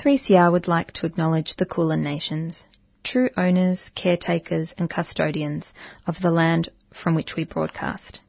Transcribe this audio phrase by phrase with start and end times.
[0.00, 2.66] 3CR would like to acknowledge the Kulin Nations,
[3.04, 5.74] true owners, caretakers, and custodians
[6.06, 8.22] of the land from which we broadcast.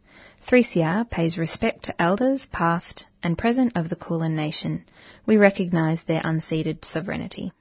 [0.49, 4.84] 3CR pays respect to elders past and present of the Kulin Nation.
[5.26, 7.54] We recognise their unceded sovereignty.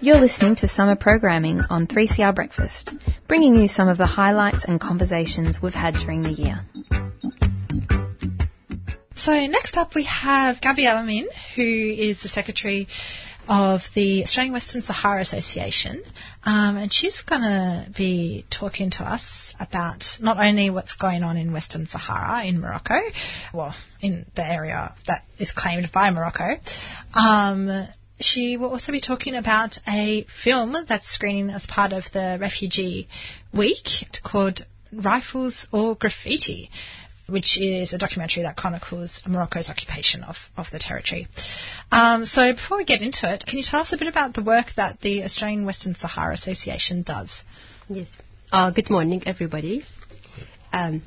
[0.00, 2.94] You're listening to summer programming on 3CR Breakfast,
[3.28, 6.64] bringing you some of the highlights and conversations we've had during the year.
[9.24, 11.26] So next up we have Gabrielle Amin,
[11.56, 12.88] who is the Secretary
[13.48, 16.04] of the Australian Western Sahara Association,
[16.42, 21.38] um, and she's going to be talking to us about not only what's going on
[21.38, 23.00] in Western Sahara in Morocco,
[23.54, 26.56] well, in the area that is claimed by Morocco.
[27.14, 27.88] Um,
[28.20, 33.08] she will also be talking about a film that's screening as part of the Refugee
[33.54, 33.86] Week.
[34.22, 36.70] Called Rifles or Graffiti
[37.26, 41.26] which is a documentary that chronicles Morocco's occupation of, of the territory.
[41.90, 44.42] Um, so before we get into it, can you tell us a bit about the
[44.42, 47.30] work that the Australian Western Sahara Association does?
[47.88, 48.08] Yes.
[48.52, 49.84] Uh, good morning, everybody.
[50.72, 51.02] Um,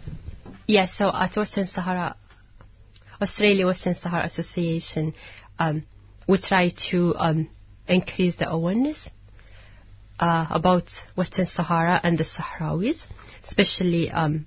[0.66, 2.16] yes, so at Western Sahara,
[3.22, 5.14] Australia Western Sahara Association,
[5.60, 5.84] um,
[6.28, 7.50] we try to um,
[7.88, 9.10] increase the awareness
[10.20, 13.06] uh, about Western Sahara and the Sahrawis,
[13.46, 14.46] especially um,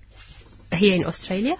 [0.73, 1.57] here in Australia,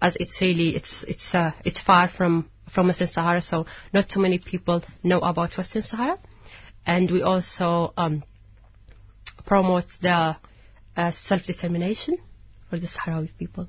[0.00, 4.20] as it's really it's it's uh, it's far from from Western Sahara, so not too
[4.20, 6.18] many people know about Western Sahara,
[6.86, 8.22] and we also um,
[9.44, 10.36] promote the
[10.96, 12.16] uh, self-determination
[12.70, 13.68] for the Sahrawi people.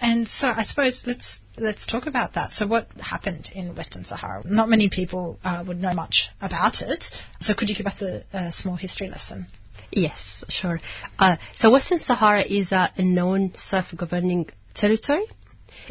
[0.00, 2.54] And so I suppose let's let's talk about that.
[2.54, 4.42] So what happened in Western Sahara?
[4.44, 7.04] Not many people uh, would know much about it.
[7.40, 9.46] So could you give us a, a small history lesson?
[9.90, 10.80] Yes, sure.
[11.18, 15.26] Uh, so Western Sahara is a non-self-governing territory.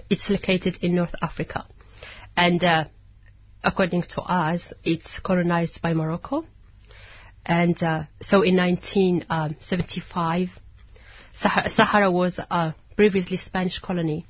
[0.09, 1.65] It's located in North Africa.
[2.35, 2.85] And uh,
[3.63, 6.45] according to us, it's colonized by Morocco.
[7.45, 10.49] And uh, so in 1975,
[11.35, 14.25] Sahara, Sahara was a previously Spanish colony.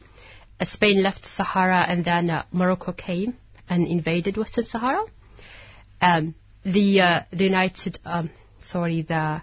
[0.59, 3.36] Uh, Spain left Sahara and then uh, Morocco came
[3.69, 5.03] and invaded Western Sahara.
[6.02, 8.30] Um, the, uh, the United, um,
[8.66, 9.41] sorry, the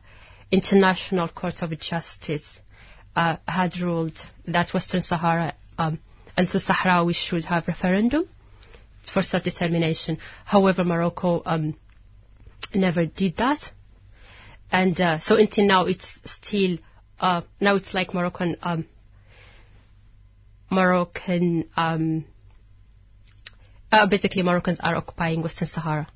[0.50, 2.46] International Court of Justice
[3.16, 5.98] uh, had ruled that Western Sahara um,
[6.36, 8.28] and the Sahrawi should have referendum
[9.12, 10.18] for self-determination.
[10.44, 11.76] However, Morocco um,
[12.74, 13.60] never did that,
[14.70, 16.78] and uh, so until now it's still
[17.18, 18.86] uh, now it's like Moroccan um,
[20.70, 22.24] Moroccan um,
[23.92, 26.06] uh, basically Moroccans are occupying Western Sahara.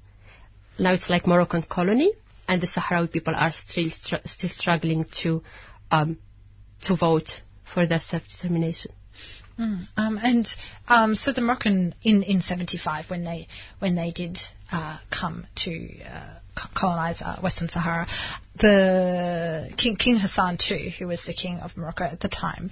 [0.78, 2.12] Now it's like Moroccan colony,
[2.48, 5.42] and the Sahrawi people are still still struggling to
[5.90, 6.18] um,
[6.82, 7.40] to vote
[7.72, 8.92] for their self-determination.
[9.58, 10.48] Mm, um, and
[10.88, 13.46] um, so the Moroccan in in '75 when they
[13.78, 14.38] when they did
[14.72, 16.38] uh, come to uh,
[16.74, 18.06] colonize uh, Western Sahara,
[18.58, 22.70] the King, king Hassan II, who was the king of Morocco at the time,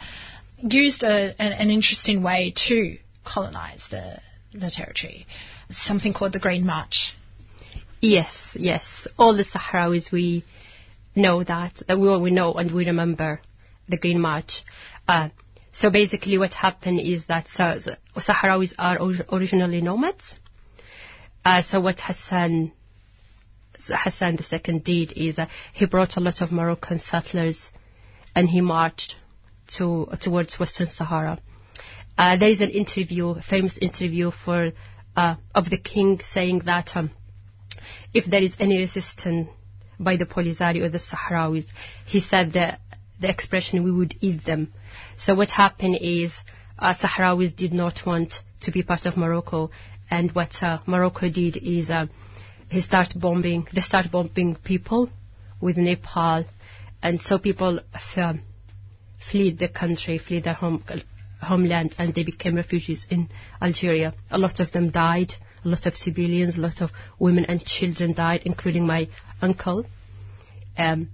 [0.59, 4.19] used a, an, an interesting way to colonize the
[4.53, 5.27] the territory,
[5.71, 7.17] something called the Green March.
[8.03, 9.07] Yes, yes.
[9.17, 10.45] All the Sahrawis, we
[11.15, 11.81] know that.
[11.89, 13.41] We, we know and we remember
[13.89, 14.65] the Green March.
[15.07, 15.29] Uh,
[15.73, 17.77] so basically what happened is that uh,
[18.17, 20.37] Sahrawis are or- originally nomads.
[21.45, 22.73] Uh, so what Hassan,
[23.89, 27.71] Hassan II did is uh, he brought a lot of Moroccan settlers
[28.35, 29.15] and he marched
[29.77, 31.39] to, towards Western Sahara.
[32.19, 34.73] Uh, there is an interview, famous interview for,
[35.15, 37.11] uh, of the king saying that um,
[38.15, 39.49] if there is any resistance
[39.99, 41.67] by the Polisario or the Sahrawis,
[42.07, 42.81] he said that
[43.21, 44.73] the expression, we would eat them.
[45.17, 46.35] So what happened is
[46.79, 49.71] uh, Sahrawis did not want to be part of Morocco,
[50.11, 52.07] and what uh, Morocco did is uh,
[52.69, 53.67] he started bombing.
[53.73, 55.09] They started bombing people
[55.61, 56.47] with napalm,
[57.03, 58.37] and so people f-
[59.31, 60.83] fled the country, fled their home
[61.41, 63.29] homeland, and they became refugees in
[63.61, 64.15] Algeria.
[64.31, 65.35] A lot of them died.
[65.65, 69.09] A lot of civilians, a lot of women and children died, including my
[69.41, 69.85] uncle.
[70.77, 71.11] Um,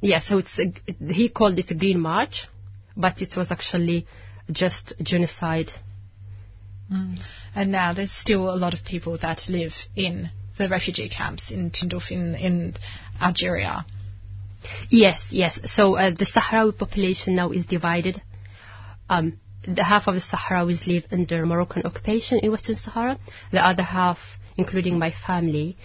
[0.00, 2.48] yeah, so it's a, he called it a Green March,
[2.96, 4.06] but it was actually
[4.50, 5.70] just genocide.
[6.92, 7.18] Mm.
[7.54, 11.70] And now there's still a lot of people that live in the refugee camps in
[11.70, 12.74] Tindouf in, in
[13.20, 13.86] Algeria.
[14.90, 15.58] Yes, yes.
[15.64, 18.20] So uh, the Sahrawi population now is divided.
[19.08, 23.18] Um, the half of the Sahrawis live under Moroccan occupation in Western Sahara.
[23.50, 24.18] The other half,
[24.56, 25.76] including my family,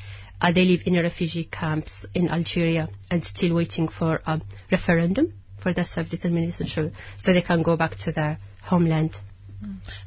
[0.42, 4.42] uh, they live in refugee camps in Algeria and still waiting for a
[4.72, 9.16] referendum for their self-determination so, so they can go back to their homeland.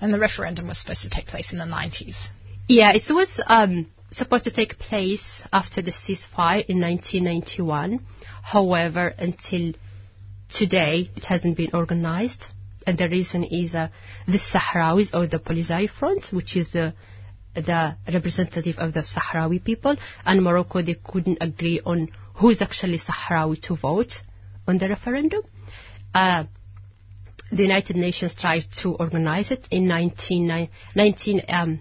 [0.00, 2.16] And the referendum was supposed to take place in the 90s.
[2.68, 8.06] Yeah, it was um, supposed to take place after the ceasefire in 1991.
[8.42, 9.72] However, until
[10.48, 12.46] today, it hasn't been organized.
[12.86, 13.88] And the reason is uh,
[14.26, 16.94] the Sahrawis or the Polisario Front, which is the
[17.54, 22.98] the representative of the Sahrawi people, and Morocco, they couldn't agree on who is actually
[22.98, 24.12] Sahrawi to vote
[24.68, 25.42] on the referendum.
[26.14, 26.44] Uh,
[27.50, 31.80] the United Nations tried to organize it in 19, 19, um,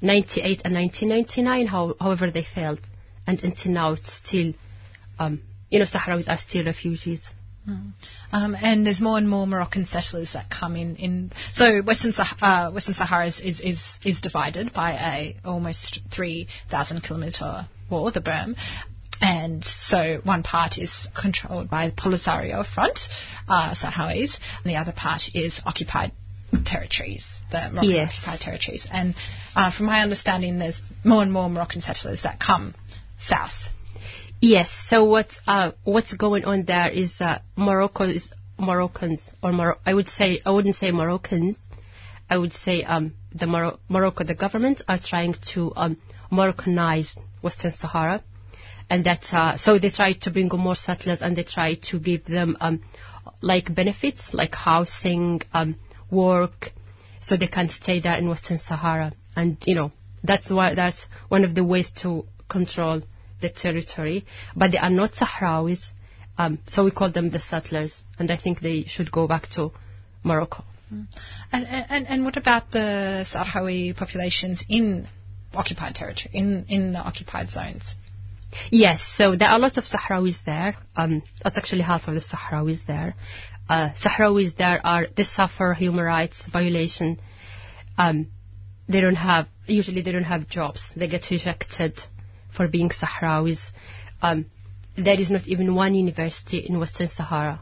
[0.00, 1.66] 98 and 1999.
[1.66, 2.80] How, however, they failed,
[3.26, 4.54] and until now, it's still,
[5.18, 7.28] um, you know, Sahrawis are still refugees.
[7.68, 7.92] Mm.
[8.32, 10.96] Um, and there's more and more Moroccan settlers that come in.
[10.96, 17.02] in so Western, uh, Western Sahara is, is, is, is divided by a almost 3,000
[17.02, 18.56] kilometre wall, the berm.
[19.20, 23.00] And so one part is controlled by the Polisario Front,
[23.48, 26.12] uh, Sahrawis, and the other part is occupied
[26.64, 28.14] territories, the Moroccan yes.
[28.14, 28.86] occupied territories.
[28.90, 29.14] And
[29.56, 32.74] uh, from my understanding, there's more and more Moroccan settlers that come
[33.18, 33.70] south.
[34.40, 34.70] Yes.
[34.86, 39.94] So what's uh, what's going on there is uh, Morocco is Moroccans or Mor- I
[39.94, 41.58] would say I wouldn't say Moroccans.
[42.30, 45.96] I would say um, the Mor- Morocco, the government are trying to um,
[46.30, 48.22] Moroccanize Western Sahara,
[48.88, 52.24] and that uh, so they try to bring more settlers and they try to give
[52.26, 52.82] them um,
[53.40, 55.76] like benefits like housing, um,
[56.12, 56.70] work,
[57.20, 59.12] so they can stay there in Western Sahara.
[59.34, 59.90] And you know
[60.22, 63.02] that's why that's one of the ways to control
[63.40, 64.26] the territory.
[64.56, 65.90] But they are not Sahrawis,
[66.36, 68.02] um, so we call them the settlers.
[68.18, 69.72] And I think they should go back to
[70.22, 70.64] Morocco.
[70.92, 71.06] Mm.
[71.52, 75.06] And, and, and what about the Sahrawi populations in
[75.54, 77.94] occupied territory, in, in the occupied zones?
[78.70, 80.76] Yes, so there are a lot of Sahrawis there.
[80.96, 83.14] Um, that's actually half of the Sahrawis there.
[83.68, 87.20] Uh, Sahrawis there are they suffer human rights violation.
[87.98, 88.28] Um,
[88.88, 90.92] they don't have usually they don't have jobs.
[90.96, 92.00] They get rejected
[92.58, 93.70] for being Sahrawis.
[94.20, 94.46] Um,
[94.96, 97.60] there is not even one university in Western Sahara.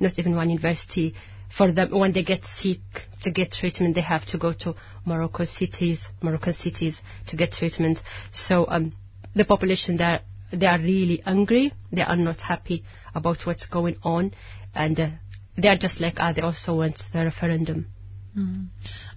[0.00, 1.14] Not even one university
[1.56, 2.80] for them when they get sick
[3.20, 3.94] to get treatment.
[3.94, 4.74] They have to go to
[5.04, 8.00] Morocco cities, Moroccan cities to get treatment.
[8.32, 8.94] So um,
[9.36, 11.74] the population there, they are really angry.
[11.92, 12.82] They are not happy
[13.14, 14.32] about what's going on,
[14.74, 15.10] and uh,
[15.58, 17.86] they are just like ah, they also want the referendum.
[18.36, 18.66] Mm.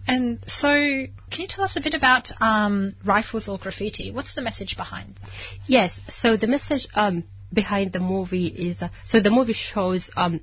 [0.07, 4.11] And so, can you tell us a bit about um, Rifles or Graffiti?
[4.11, 5.31] What's the message behind that?
[5.65, 10.39] Yes, so the message um, behind the movie is uh, so the movie shows um,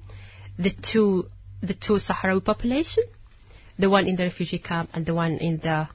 [0.59, 1.31] the two
[1.63, 3.05] the two Sahrawi population,
[3.79, 5.89] the one in the refugee camp and the one in the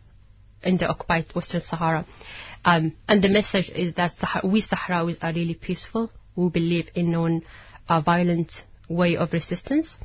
[0.63, 2.05] in the occupied Western Sahara.
[2.65, 6.11] Um, and the message is that we Sahrawis are really peaceful.
[6.35, 8.51] We believe in non-violent
[8.89, 9.97] way of resistance.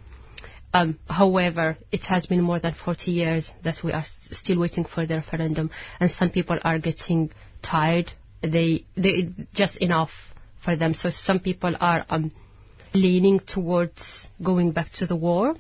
[0.75, 4.85] Um, however, it has been more than 40 years that we are st- still waiting
[4.85, 7.31] for the referendum, and some people are getting
[7.63, 8.13] tired.
[8.43, 10.11] They, they just enough
[10.65, 10.93] for them.
[10.95, 12.33] So some people are um,
[12.93, 15.55] leaning towards going back to the war.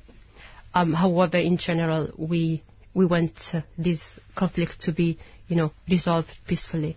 [0.74, 4.00] Um, however, in general, we we want uh, this
[4.34, 6.96] conflict to be, you know, resolved peacefully.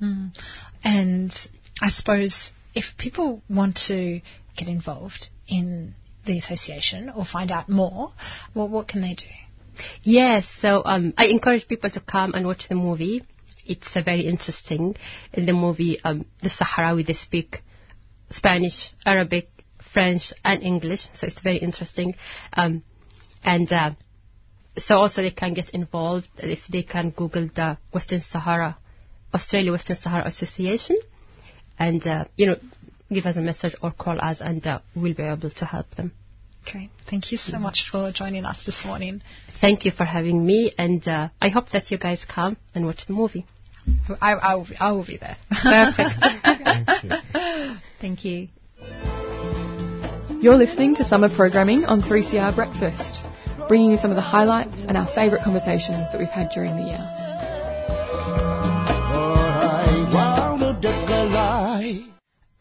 [0.00, 0.30] Mm.
[0.82, 1.32] And
[1.82, 4.20] I suppose if people want to
[4.56, 8.12] get involved in the association or find out more,
[8.54, 9.26] well, what can they do?
[10.02, 13.24] Yes, so um, I encourage people to come and watch the movie.
[13.64, 14.96] It's uh, very interesting.
[15.32, 17.62] In the movie, um, the Sahrawi they speak
[18.30, 19.48] Spanish, Arabic,
[19.92, 22.14] French, and English, so it's very interesting.
[22.52, 22.82] Um,
[23.44, 23.90] and uh,
[24.76, 28.78] so also they can get involved if they can Google the Western Sahara,
[29.34, 30.98] Australia Western Sahara Association,
[31.78, 32.56] and uh, you know
[33.12, 36.12] give us a message or call us, and uh, we'll be able to help them.
[36.66, 39.20] Okay, thank you so much for joining us this morning.
[39.60, 43.06] Thank you for having me, and uh, I hope that you guys come and watch
[43.06, 43.46] the movie.
[44.20, 45.36] I, I, will, be, I will be there.
[45.50, 46.10] Perfect.
[46.44, 47.76] thank you.
[48.00, 48.48] Thank you.
[50.40, 53.24] You're listening to summer programming on 3CR Breakfast
[53.68, 56.82] bringing you some of the highlights and our favourite conversations that we've had during the
[56.82, 57.22] year.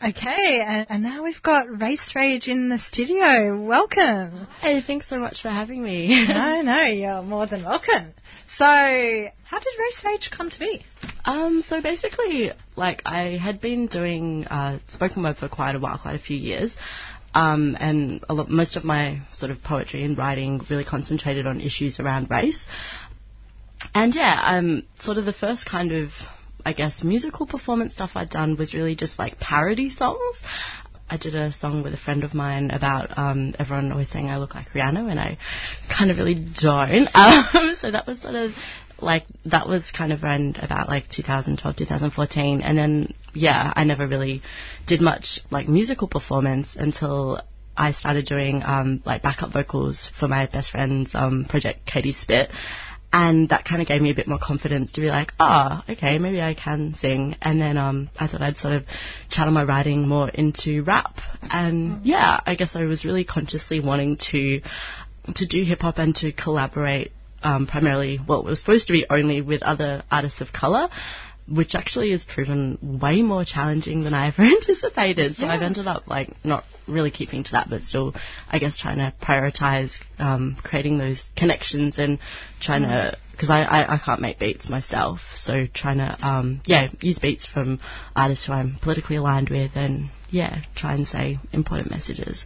[0.03, 3.63] Okay, and, and, now we've got Race Rage in the studio.
[3.63, 4.47] Welcome.
[4.59, 6.25] Hey, thanks so much for having me.
[6.27, 8.11] no, no, you're more than welcome.
[8.57, 10.83] So, how did Race Rage come to be?
[11.23, 15.99] Um, so basically, like I had been doing uh, spoken word for quite a while,
[15.99, 16.75] quite a few years,
[17.35, 21.99] um, and lot, most of my sort of poetry and writing really concentrated on issues
[21.99, 22.65] around race.
[23.93, 26.09] And yeah, um, sort of the first kind of,
[26.65, 30.37] I guess, musical performance stuff I'd done was really just like parody songs.
[31.09, 34.37] I did a song with a friend of mine about um, everyone always saying I
[34.37, 35.37] look like Rihanna, and I
[35.89, 37.09] kind of really don't.
[37.13, 38.51] Um, so that was sort of
[39.01, 44.07] like that was kind of around about like 2012, 2014, and then yeah, I never
[44.07, 44.41] really
[44.87, 47.41] did much like musical performance until
[47.75, 52.51] I started doing um, like backup vocals for my best friend's um, project, Katie Spit.
[53.13, 55.91] And that kind of gave me a bit more confidence to be like, ah, oh,
[55.91, 57.35] okay, maybe I can sing.
[57.41, 58.85] And then um, I thought I'd sort of
[59.29, 61.17] channel my writing more into rap.
[61.41, 64.61] And yeah, I guess I was really consciously wanting to
[65.35, 67.11] to do hip hop and to collaborate
[67.43, 70.89] um, primarily, well, it was supposed to be only with other artists of colour,
[71.47, 75.35] which actually has proven way more challenging than I ever anticipated.
[75.35, 78.13] So I've ended up like not really keeping to that, but still,
[78.49, 82.19] I guess, trying to prioritize um, creating those connections and
[82.59, 86.89] trying to because I, I, I can't make beats myself, so trying to um, yeah
[87.01, 87.79] use beats from
[88.15, 92.45] artists who I'm politically aligned with and yeah try and say important messages.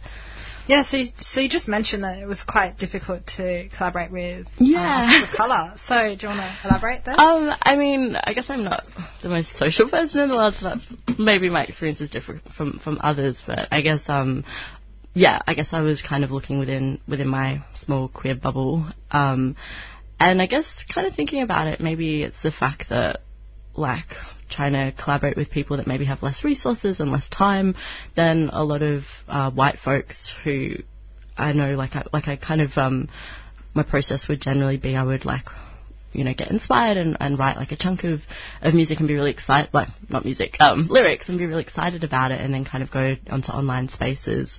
[0.66, 4.48] Yeah, so you, so you just mentioned that it was quite difficult to collaborate with
[4.58, 4.80] Yeah.
[5.06, 5.74] artists of colour.
[5.86, 7.18] So do you want to elaborate there?
[7.18, 8.84] Um, I mean, I guess I'm not
[9.22, 12.80] the most social person in the world, so that's maybe my experience is different from
[12.82, 13.40] from others.
[13.46, 14.44] But I guess, um,
[15.14, 19.56] yeah, I guess I was kind of looking within within my small queer bubble, um,
[20.18, 23.20] and I guess kind of thinking about it, maybe it's the fact that
[23.78, 24.06] like
[24.50, 27.74] trying to collaborate with people that maybe have less resources and less time
[28.14, 30.76] than a lot of uh, white folks who
[31.36, 33.08] I know like I, like I kind of um
[33.74, 35.46] my process would generally be I would like
[36.12, 38.20] you know get inspired and, and write like a chunk of,
[38.62, 42.04] of music and be really excited like not music um lyrics and be really excited
[42.04, 44.58] about it and then kind of go onto online spaces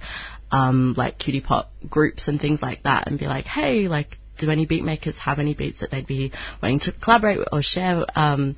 [0.52, 4.68] um like QTPOC groups and things like that and be like hey like do any
[4.68, 6.32] beat makers have any beats that they'd be
[6.62, 8.56] wanting to collaborate or share um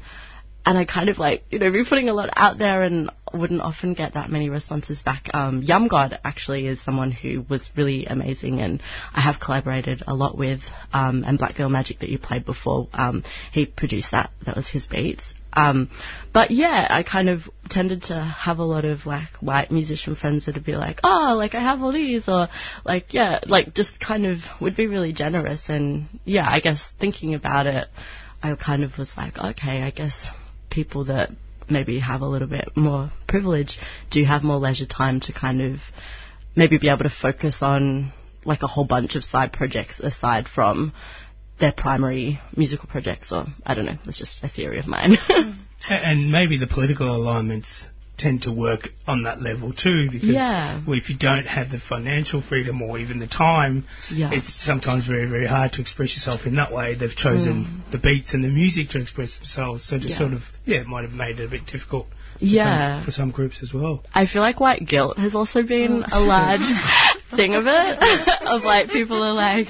[0.66, 3.62] and I kind of like, you know, be putting a lot out there and wouldn't
[3.62, 5.30] often get that many responses back.
[5.34, 8.82] Um, Yum God actually is someone who was really amazing and
[9.13, 10.62] I have collaborated a lot with,
[10.94, 14.68] um, and Black Girl Magic that you played before, um, he produced that, that was
[14.68, 15.34] his beats.
[15.51, 15.89] Um,
[16.34, 20.46] but yeah, I kind of tended to have a lot of like white musician friends
[20.46, 22.50] that would be like, oh, like I have all these, or
[22.86, 25.70] like, yeah, like just kind of would be really generous.
[25.70, 27.88] And yeah, I guess thinking about it,
[28.44, 30.28] I kind of was like, okay, I guess
[30.70, 31.30] people that
[31.70, 33.78] maybe have a little bit more privilege
[34.12, 35.80] do have more leisure time to kind of
[36.56, 38.12] maybe be able to focus on
[38.46, 40.94] like a whole bunch of side projects aside from
[41.60, 45.18] their primary musical projects or I don't know, it's just a theory of mine.
[45.88, 47.88] And maybe the political alignments
[48.20, 50.82] tend to work on that level too, because Yeah.
[50.86, 54.32] well, if you don't have the financial freedom or even the time, Yeah.
[54.32, 56.96] it's sometimes very, very hard to express yourself in that way.
[56.96, 60.10] They've chosen the beats and the music to express themselves, so to Mm.
[60.10, 60.18] Yeah.
[60.18, 62.08] sort of, yeah, it might have made it a bit difficult
[62.39, 62.96] for, Yeah.
[62.98, 64.03] some, for some groups as well.
[64.13, 66.19] I feel like white guilt has also been oh.
[66.19, 66.62] a large
[67.36, 68.41] thing of it.
[68.48, 69.67] of like people are like,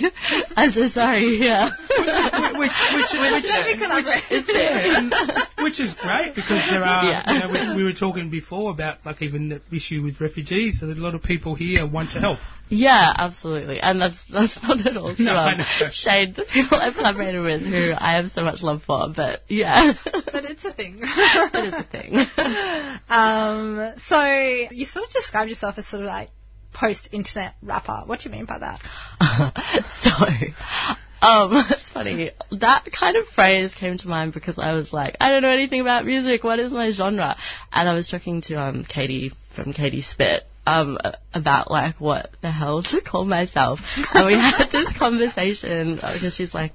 [0.56, 1.70] I'm so sorry, yeah.
[2.58, 3.46] which, which, which,
[4.32, 5.64] It's there.
[5.64, 7.34] which is great because there are, Yeah.
[7.34, 10.88] you know, we, we were talking before about like even the issue with refugees, so
[10.88, 12.40] that a lot of people here want to help.
[12.70, 13.80] Yeah, absolutely.
[13.80, 15.62] And that's that's not at all to No, um,
[15.92, 19.94] shade the people I've collaborated with who I have so much love for, but yeah.
[20.04, 21.00] but it's a thing.
[21.02, 22.16] it is a thing.
[23.10, 26.30] um, so you sort of described yourself as sort of like
[26.74, 28.04] post-internet rapper.
[28.06, 28.80] What do you mean by that?
[30.04, 32.32] so, um, it's funny.
[32.52, 35.82] That kind of phrase came to mind because I was like, I don't know anything
[35.82, 36.44] about music.
[36.44, 37.36] What is my genre?
[37.72, 40.44] And I was talking to um Katie from Katie Spit.
[40.68, 41.00] Um,
[41.34, 43.80] about like what the hell to call myself,
[44.14, 46.74] and we had this conversation because she's like,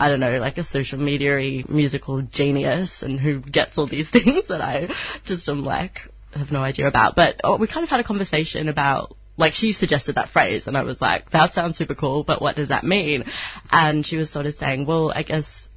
[0.00, 4.48] I don't know, like a social media musical genius, and who gets all these things
[4.48, 4.88] that I
[5.26, 5.98] just am like
[6.34, 7.14] have no idea about.
[7.14, 10.76] But oh, we kind of had a conversation about like she suggested that phrase and
[10.76, 13.24] I was like, that sounds super cool, but what does that mean?
[13.70, 15.68] And she was sort of saying, well, I guess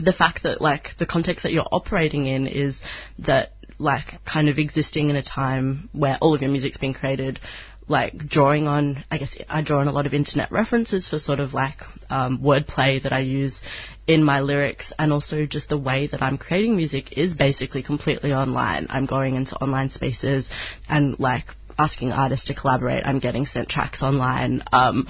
[0.00, 2.80] the fact that like the context that you're operating in is
[3.20, 7.40] that like kind of existing in a time where all of your music's been created
[7.88, 11.40] like drawing on I guess I draw on a lot of internet references for sort
[11.40, 13.60] of like um, wordplay that I use
[14.06, 18.32] in my lyrics and also just the way that I'm creating music is basically completely
[18.32, 18.86] online.
[18.88, 20.48] I'm going into online spaces
[20.88, 21.46] and like
[21.78, 23.04] asking artists to collaborate.
[23.04, 24.62] I'm getting sent tracks online.
[24.72, 25.08] Um,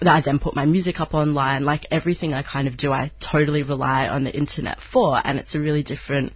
[0.00, 1.64] I then put my music up online.
[1.64, 5.54] Like everything I kind of do, I totally rely on the internet for, and it's
[5.54, 6.32] a really different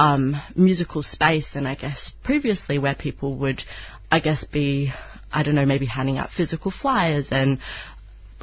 [0.00, 3.62] um, musical space than I guess previously, where people would,
[4.10, 4.92] I guess, be,
[5.30, 7.58] I don't know, maybe handing out physical flyers and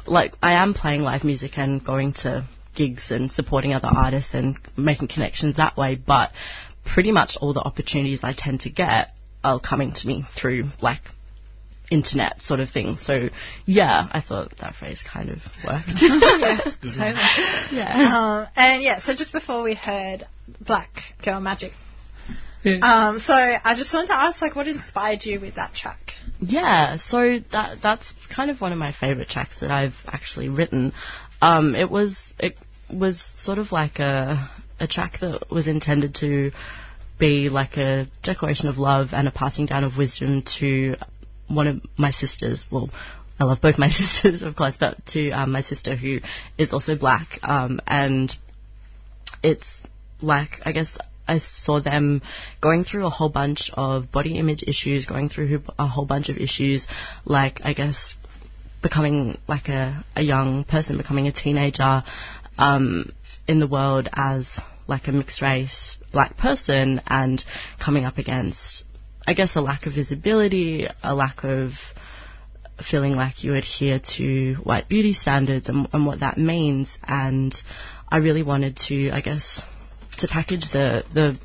[0.06, 4.56] like I am playing live music and going to gigs and supporting other artists and
[4.76, 6.30] making connections that way, but
[6.84, 9.10] pretty much all the opportunities I tend to get
[9.42, 11.02] are coming to me through like
[11.90, 12.96] internet sort of thing.
[12.96, 13.28] So
[13.66, 15.88] yeah, I thought that phrase kind of worked.
[17.70, 18.06] Yeah, totally.
[18.06, 20.24] Um, and yeah, so just before we heard
[20.60, 20.90] Black
[21.22, 21.72] Girl Magic.
[22.62, 22.78] Yeah.
[22.82, 26.12] Um, so I just wanted to ask, like, what inspired you with that track?
[26.40, 30.92] Yeah, so that that's kind of one of my favorite tracks that I've actually written.
[31.40, 32.56] Um, it was it
[32.92, 36.52] was sort of like a a track that was intended to
[37.18, 40.96] be like a declaration of love and a passing down of wisdom to
[41.48, 42.64] one of my sisters.
[42.70, 42.90] Well,
[43.40, 46.18] I love both my sisters, of course, but to um, my sister who
[46.56, 47.38] is also black.
[47.42, 48.34] Um, and
[49.42, 49.82] it's
[50.20, 52.22] like, I guess I saw them
[52.60, 56.38] going through a whole bunch of body image issues, going through a whole bunch of
[56.38, 56.86] issues,
[57.24, 58.14] like, I guess,
[58.82, 62.02] becoming like a, a young person, becoming a teenager
[62.56, 63.12] um,
[63.46, 67.44] in the world as like a mixed race black person and
[67.78, 68.84] coming up against,
[69.28, 71.72] I guess, a lack of visibility, a lack of
[72.90, 76.96] feeling like you adhere to white beauty standards and, and what that means.
[77.06, 77.54] And
[78.08, 79.60] I really wanted to, I guess,
[80.20, 81.38] to package the the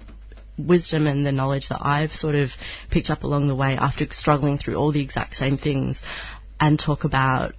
[0.57, 2.51] wisdom and the knowledge that I've sort of
[2.89, 6.01] picked up along the way after struggling through all the exact same things
[6.61, 7.53] and talk about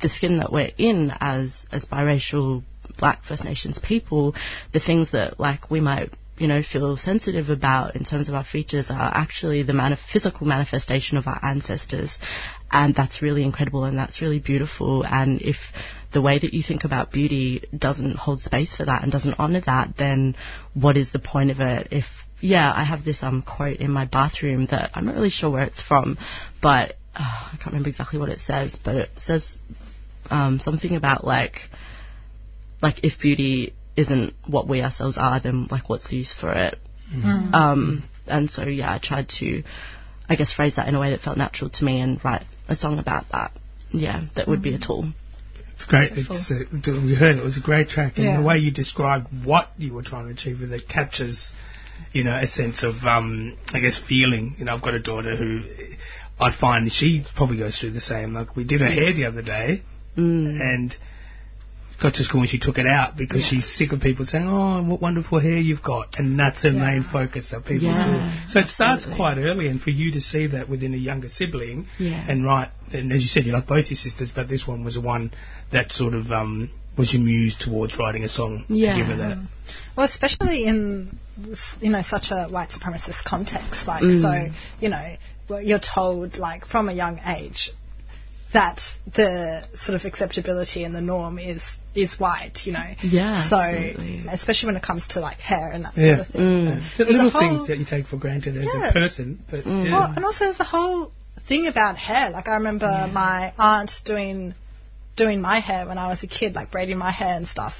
[0.00, 2.62] the skin that we're in as as biracial
[2.98, 4.36] black First Nations people,
[4.72, 8.44] the things that like we might you know feel sensitive about in terms of our
[8.44, 12.18] features are actually the manif- physical manifestation of our ancestors,
[12.70, 15.04] and that's really incredible and that's really beautiful.
[15.04, 15.56] And if
[16.12, 19.60] the way that you think about beauty doesn't hold space for that and doesn't honor
[19.66, 20.34] that, then
[20.74, 21.88] what is the point of it?
[21.90, 22.06] If
[22.40, 25.64] yeah, I have this um quote in my bathroom that I'm not really sure where
[25.64, 26.18] it's from,
[26.62, 29.58] but uh, I can't remember exactly what it says, but it says
[30.30, 31.68] um, something about like
[32.82, 36.78] like if beauty isn't what we ourselves are, then like what's the use for it?
[37.12, 37.52] Mm.
[37.54, 39.62] Um, and so yeah, I tried to,
[40.28, 42.76] I guess, phrase that in a way that felt natural to me and write a
[42.76, 43.52] song about that.
[43.92, 45.12] Yeah, that would be a tool.
[45.74, 46.12] It's great.
[46.14, 47.40] It's, uh, we heard it.
[47.40, 48.36] it was a great track, and Yeah.
[48.36, 51.50] the way you described what you were trying to achieve with it captures,
[52.12, 54.54] you know, a sense of, um, I guess, feeling.
[54.58, 55.62] You know, I've got a daughter who
[56.38, 58.34] I find she probably goes through the same.
[58.34, 59.82] Like we did her hair the other day,
[60.18, 60.60] Mm.
[60.60, 60.96] and
[62.00, 64.82] got to school and she took it out because she's sick of people saying, "Oh,
[64.82, 67.50] what wonderful hair you've got," and that's her main focus.
[67.50, 68.52] That people Yeah, do.
[68.52, 69.16] So it starts absolutely.
[69.16, 72.24] quite early, and for you to see that within a younger sibling, Yeah.
[72.28, 74.94] and right, and as you said, you like both your sisters, but this one was
[74.94, 75.32] the one
[75.70, 78.92] that sort of um, was your muse towards writing a song Yeah.
[78.92, 79.38] to give her that.
[79.96, 81.18] Well, especially in
[81.80, 84.20] you know such a white supremacist context, like Mm.
[84.22, 85.16] so you know
[85.62, 87.70] you're told like from a young age
[88.52, 88.80] that
[89.14, 91.62] the sort of acceptability and the norm is
[91.94, 92.94] is white, you know.
[93.02, 94.24] Yeah, So absolutely.
[94.30, 96.16] especially when it comes to like hair and that Yeah.
[96.16, 96.42] sort of thing.
[96.42, 96.96] Mm.
[96.98, 98.88] The little whole- things that you take for granted as Yeah.
[98.88, 99.84] a person, but Mm.
[99.86, 99.90] yeah.
[99.98, 101.10] Well, and also there's a whole
[101.46, 102.30] thing about hair.
[102.30, 104.54] Like I remember my aunt doing
[105.16, 107.74] doing my hair when I was a kid, like braiding my hair and stuff.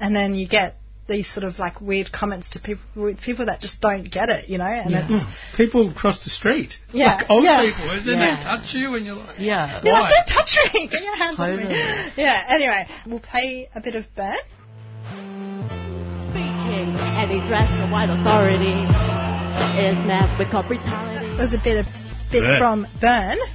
[0.00, 0.76] And then you get
[1.08, 4.48] these sort of like weird comments to people with people that just don't get it,
[4.48, 4.64] you know.
[4.64, 5.06] And Yeah.
[5.08, 5.56] it's hmm.
[5.56, 7.62] people cross the street, Yeah, like old yeah.
[7.62, 8.36] people, and then Yeah.
[8.36, 9.80] they touch you, and you're like, Yeah.
[9.82, 10.86] You're like, don't touch me!
[10.92, 11.64] Get your hands on me!
[12.16, 14.36] Yeah, anyway, we'll play a bit of Burn.
[16.28, 18.76] Speaking any threats to white authority
[19.80, 21.26] is met with cop brutality.
[21.26, 22.58] It was a bit of bit Burn.
[22.58, 23.38] from Burn.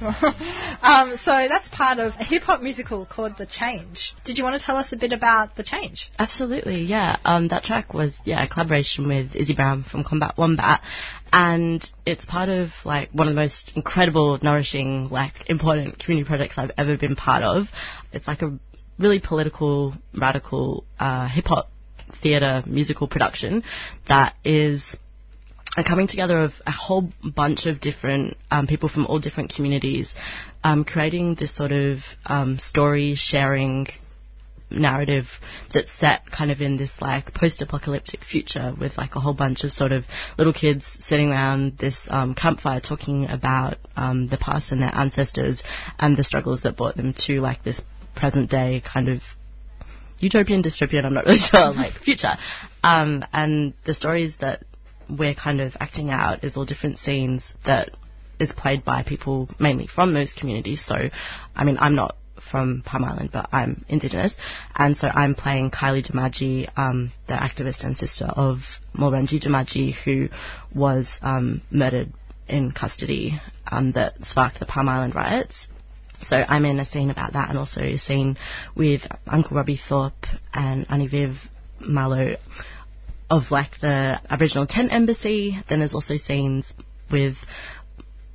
[0.82, 4.14] um, so that's part of a hip hop musical called The Change.
[4.24, 6.10] Did you want to tell us a bit about The Change?
[6.18, 7.16] Absolutely, yeah.
[7.24, 10.82] Um, that track was yeah a collaboration with Izzy Brown from Combat Wombat,
[11.32, 16.58] and it's part of like one of the most incredible, nourishing, like important community projects
[16.58, 17.66] I've ever been part of.
[18.12, 18.58] It's like a
[18.98, 21.70] really political, radical uh, hip hop
[22.22, 23.64] theatre musical production
[24.08, 24.96] that is
[25.76, 30.14] a coming together of a whole bunch of different um, people from all different communities,
[30.62, 33.88] um, creating this sort of um, story sharing
[34.70, 35.26] narrative
[35.72, 39.72] that's set kind of in this like post-apocalyptic future with like a whole bunch of
[39.72, 40.04] sort of
[40.38, 45.62] little kids sitting around this um, campfire talking about um, the past and their ancestors
[45.98, 47.80] and the struggles that brought them to like this
[48.16, 49.20] present day kind of
[50.18, 52.34] utopian dystopian I'm not really sure like future.
[52.82, 54.64] Um, and the stories that
[55.08, 57.90] we're kind of acting out is all different scenes that
[58.38, 60.84] is played by people mainly from those communities.
[60.84, 60.94] So
[61.54, 62.16] I mean I'm not
[62.50, 64.36] from Palm Island but I'm indigenous.
[64.74, 68.58] And so I'm playing Kylie Doomadgee um, the activist and sister of
[68.96, 70.28] Mulrunji Doomadgee who
[70.74, 72.12] was um, murdered
[72.48, 75.68] in custody um, that sparked the Palm Island riots.
[76.22, 78.36] So I'm in a scene about that and also a scene
[78.74, 81.36] with Uncle Robbie Thorpe and Annie Viv
[81.80, 82.36] Mallow
[83.34, 85.58] of like the Aboriginal Tent Embassy.
[85.68, 86.72] Then there's also scenes
[87.10, 87.36] with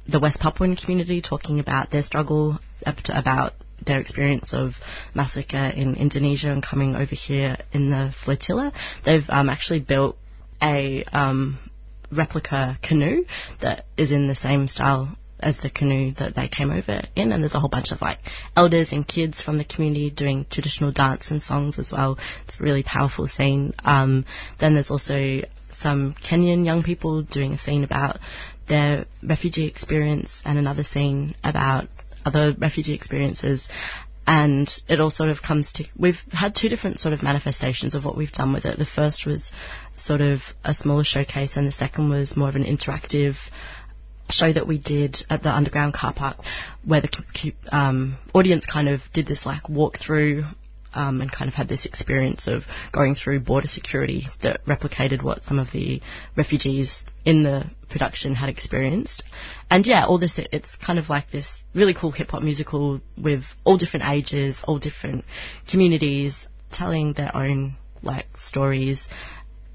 [0.08, 2.60] the West Papuan community talking about their struggle,
[3.08, 3.54] about
[3.86, 4.74] their experience of
[5.14, 8.74] massacre in Indonesia and coming over here in the flotilla.
[9.06, 10.18] They've um, actually built
[10.62, 11.60] a um,
[12.12, 13.24] replica canoe
[13.62, 17.44] that is in the same style as the canoe that they came over in, and
[17.44, 18.20] there's a whole bunch of like
[18.56, 22.18] elders and kids from the community doing traditional dance and songs as well.
[22.48, 23.74] It's a really powerful scene.
[23.84, 24.26] Um,
[24.60, 25.42] then there's also
[25.80, 28.20] some Kenyan young people doing a scene about
[28.68, 31.88] their refugee experience and another scene about
[32.26, 33.68] other refugee experiences.
[34.28, 38.06] And it all sort of comes to, we've had two different sort of manifestations of
[38.06, 38.78] what we've done with it.
[38.78, 39.52] The first was
[39.96, 43.38] sort of a smaller showcase, and the second was more of an interactive
[44.30, 46.38] show that we did at the underground car park,
[46.86, 50.44] where the um, audience kind of did this like walk through
[50.94, 55.44] um, and kind of had this experience of going through border security that replicated what
[55.44, 56.02] some of the
[56.36, 59.24] refugees in the production had experienced.
[59.70, 63.44] And yeah, all this, it's kind of like this really cool hip hop musical with
[63.64, 65.26] all different ages, all different
[65.70, 69.08] communities telling their own like stories.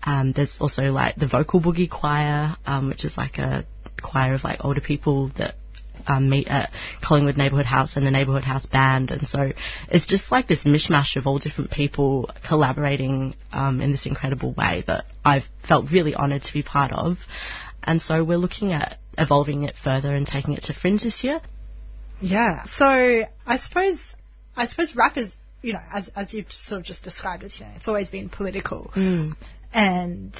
[0.03, 3.64] Um, there's also like the vocal boogie choir, um, which is like a
[4.02, 5.54] choir of like older people that
[6.07, 6.70] um, meet at
[7.02, 9.11] Collingwood Neighbourhood House and the Neighbourhood House Band.
[9.11, 9.52] And so
[9.88, 14.85] it's just like this mishmash of all different people collaborating um, in this incredible way
[14.87, 17.18] that I've felt really honoured to be part of.
[17.83, 21.40] And so we're looking at evolving it further and taking it to Fringe this year.
[22.20, 22.64] Yeah.
[22.64, 22.87] So
[23.46, 23.98] I suppose
[24.57, 27.66] I suppose rap is you know as as you've sort of just described it, you
[27.66, 29.35] know, it's always been political, mm.
[29.72, 30.35] and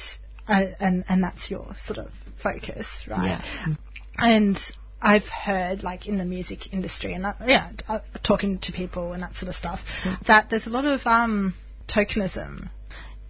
[0.47, 3.41] uh, and and that's your sort of focus, right?
[3.67, 3.75] Yeah.
[4.17, 4.57] And
[5.01, 9.35] I've heard, like in the music industry, and yeah, uh, talking to people and that
[9.35, 10.25] sort of stuff, mm.
[10.25, 11.53] that there's a lot of um,
[11.87, 12.69] tokenism.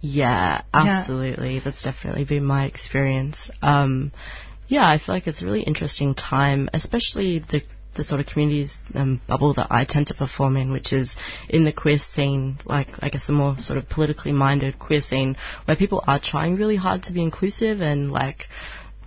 [0.00, 1.54] Yeah, absolutely.
[1.56, 1.60] Yeah.
[1.64, 3.50] That's definitely been my experience.
[3.62, 4.12] Um,
[4.68, 7.62] yeah, I feel like it's a really interesting time, especially the
[7.96, 11.16] the sort of communities um, bubble that I tend to perform in, which is
[11.48, 15.36] in the queer scene, like I guess the more sort of politically minded queer scene,
[15.64, 18.44] where people are trying really hard to be inclusive and like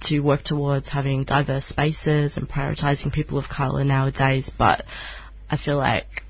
[0.02, 4.50] to work towards having diverse spaces and prioritizing people of colour nowadays.
[4.58, 4.86] But
[5.50, 6.24] I feel like,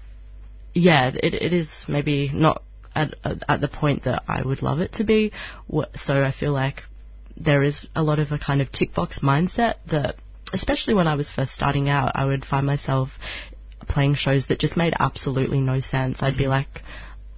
[0.74, 2.64] yeah, it, it is maybe not
[2.96, 3.14] at,
[3.48, 5.32] at the point that I would love it to be.
[5.96, 6.82] So I feel like
[7.38, 10.16] there is a lot of a kind of tick box mindset that,
[10.54, 13.10] especially when I was first starting out, I would find myself
[13.88, 16.22] playing shows that just made absolutely no sense.
[16.22, 16.52] I'd be mm-hmm.
[16.52, 16.84] like,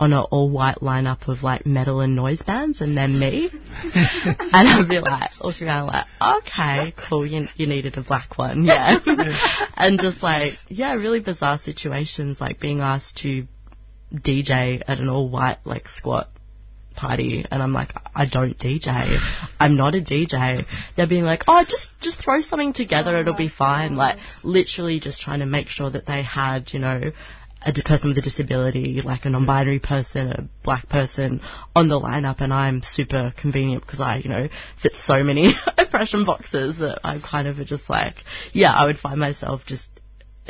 [0.01, 3.51] on an all white lineup of like metal and noise bands and then me.
[3.83, 8.63] and I'd be like, looking around like, okay, cool, you, you needed a black one,
[8.65, 8.97] yeah.
[9.75, 13.47] and just like, yeah, really bizarre situations like being asked to
[14.11, 16.29] DJ at an all white like squat
[16.95, 19.17] party and I'm like, I don't DJ.
[19.59, 20.65] I'm not a DJ.
[20.95, 23.19] They're being like, oh, just, just throw something together.
[23.19, 23.95] It'll be fine.
[23.95, 27.11] Like literally just trying to make sure that they had, you know,
[27.63, 31.41] a person with a disability, like a non-binary person, a black person
[31.75, 34.49] on the lineup, and I'm super convenient because I, you know,
[34.81, 38.15] fit so many oppression boxes that I'm kind of just like,
[38.51, 39.89] yeah, I would find myself just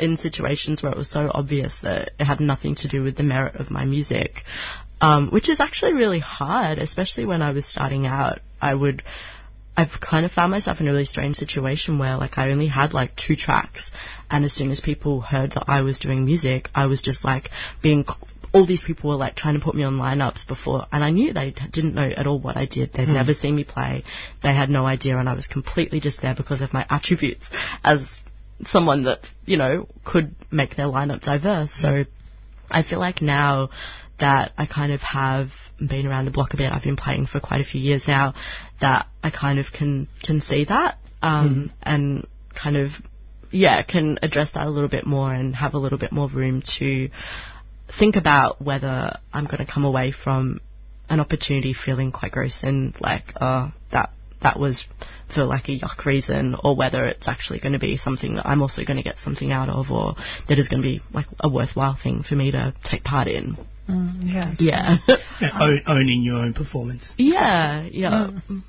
[0.02, 3.22] in situations where it was so obvious that it had nothing to do with the
[3.22, 4.42] merit of my music,
[5.00, 8.40] um, which is actually really hard, especially when I was starting out.
[8.60, 9.02] I would
[9.76, 12.92] I've kind of found myself in a really strange situation where like I only had
[12.92, 13.90] like two tracks
[14.30, 17.48] and as soon as people heard that I was doing music, I was just like
[17.80, 18.04] being
[18.52, 21.32] all these people were like trying to put me on lineups before and I knew
[21.32, 22.92] they didn't know at all what I did.
[22.92, 23.14] They'd mm.
[23.14, 24.04] never seen me play.
[24.42, 27.46] They had no idea and I was completely just there because of my attributes
[27.82, 28.18] as
[28.64, 31.72] someone that, you know, could make their lineup diverse.
[31.72, 32.04] So
[32.70, 33.70] I feel like now
[34.18, 35.48] that I kind of have
[35.78, 36.70] been around the block a bit.
[36.72, 38.34] I've been playing for quite a few years now.
[38.80, 41.74] That I kind of can can see that um, mm.
[41.82, 42.90] and kind of
[43.50, 46.62] yeah can address that a little bit more and have a little bit more room
[46.78, 47.08] to
[47.98, 50.60] think about whether I'm going to come away from
[51.08, 54.84] an opportunity feeling quite gross and like oh that that was
[55.34, 58.62] for like a yuck reason or whether it's actually going to be something that I'm
[58.62, 60.14] also going to get something out of or
[60.48, 63.56] that is going to be like a worthwhile thing for me to take part in.
[63.88, 64.54] Mm, yeah.
[64.58, 64.96] Yeah.
[65.40, 67.12] yeah owning your own performance.
[67.16, 68.30] Yeah, yeah.
[68.48, 68.62] Mm.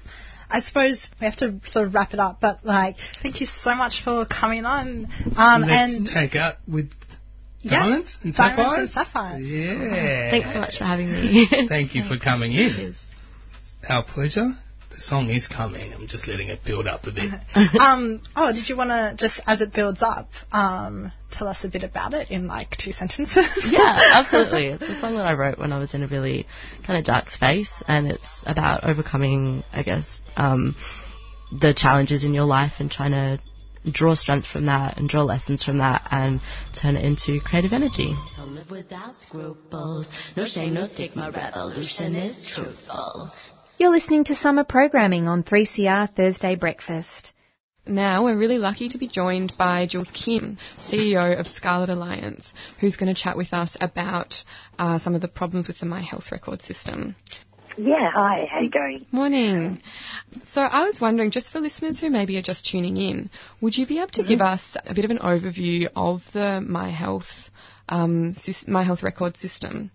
[0.50, 3.74] I suppose we have to sort of wrap it up, but like, thank you so
[3.74, 5.08] much for coming on.
[5.36, 6.92] Um, Let's and take out with
[7.62, 8.80] yeah, diamonds and diamonds sapphires.
[8.80, 9.48] And sapphires.
[9.48, 10.32] Yeah.
[10.32, 11.48] Thanks so much for having me.
[11.68, 12.96] thank you for coming in.
[13.90, 14.58] Our pleasure
[14.96, 15.94] the song is coming.
[15.94, 17.32] I'm just letting it build up a bit.
[17.80, 21.68] um, oh, did you want to just, as it builds up, um, tell us a
[21.68, 23.48] bit about it in like two sentences?
[23.72, 24.68] yeah, absolutely.
[24.68, 26.46] It's a song that I wrote when I was in a really
[26.86, 30.76] kind of dark space, and it's about overcoming, I guess, um,
[31.52, 33.40] the challenges in your life and trying to
[33.92, 36.40] draw strength from that and draw lessons from that and
[36.74, 38.16] turn it into creative energy.
[38.36, 43.32] To live without scruples, no shame, no stigma, revolution is truthful.
[43.78, 47.34] You're listening to summer programming on 3CR Thursday Breakfast.
[47.86, 52.96] Now we're really lucky to be joined by Jules Kim, CEO of Scarlet Alliance, who's
[52.96, 54.36] going to chat with us about
[54.80, 57.16] uh, some of the problems with the My Health Record system.
[57.76, 59.06] Yeah, hi, how you going?
[59.12, 59.82] Morning.
[60.52, 63.86] So I was wondering, just for listeners who maybe are just tuning in, would you
[63.88, 64.30] be able to Mm-hmm.
[64.30, 67.50] give us a bit of an overview of the My Health
[67.90, 68.36] um,
[68.68, 69.92] My Health Record system?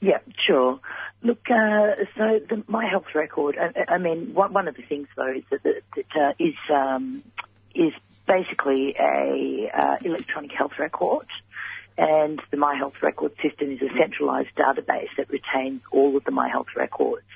[0.00, 0.80] Yeah, sure.
[1.22, 3.56] Look, uh, so the, my health record.
[3.58, 6.54] I, I mean, one, one of the things though is that, that, that uh, is
[6.72, 7.22] um,
[7.74, 7.92] is
[8.26, 11.26] basically a uh, electronic health record,
[11.98, 16.30] and the My Health Record system is a centralised database that retains all of the
[16.30, 17.26] My Health records.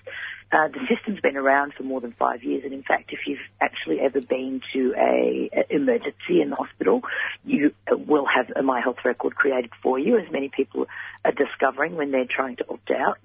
[0.53, 3.41] Uh, the system's been around for more than five years, and in fact, if you've
[3.61, 7.03] actually ever been to a, a emergency in the hospital,
[7.45, 10.87] you will have a My Health record created for you, as many people
[11.25, 13.19] are discovering when they're trying to opt out.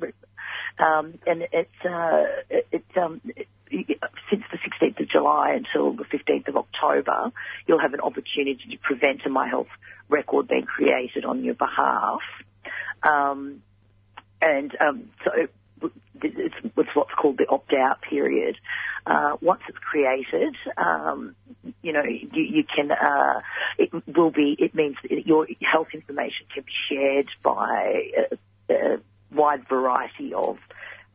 [0.80, 3.48] Um, and it's uh, it, it's um, it,
[4.30, 7.32] since the 16th of July until the 15th of October,
[7.68, 9.68] you'll have an opportunity to prevent a My Health
[10.08, 12.22] record being created on your behalf.
[13.04, 13.62] Um,
[14.42, 15.32] and um, so
[15.82, 18.58] it's, it's what's called the opt-out period.
[19.06, 21.36] Uh, once it's created, um,
[21.82, 23.40] you know, you, you can, uh,
[23.78, 28.12] it will be, it means that your health information can be shared by
[28.70, 28.98] a, a
[29.34, 30.58] wide variety of,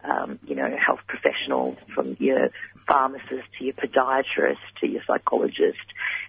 [0.02, 2.50] um, you know, health professionals from your
[2.86, 5.86] pharmacist to your podiatrist to your psychologist.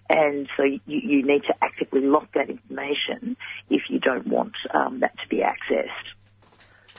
[0.10, 3.36] And so you, you need to actively lock that information
[3.70, 6.15] if you don't want um, that to be accessed.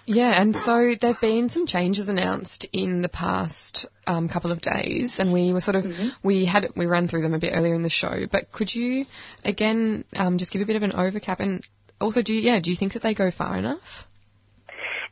[0.07, 4.61] Yeah, and so there have been some changes announced in the past um, couple of
[4.61, 5.87] days, and we were sort of
[6.23, 8.27] we had we ran through them a bit earlier in the show.
[8.31, 9.05] But could you
[9.45, 11.67] again um, just give a bit of an overcap, and
[12.01, 14.07] also do you, yeah do you think that they go far enough?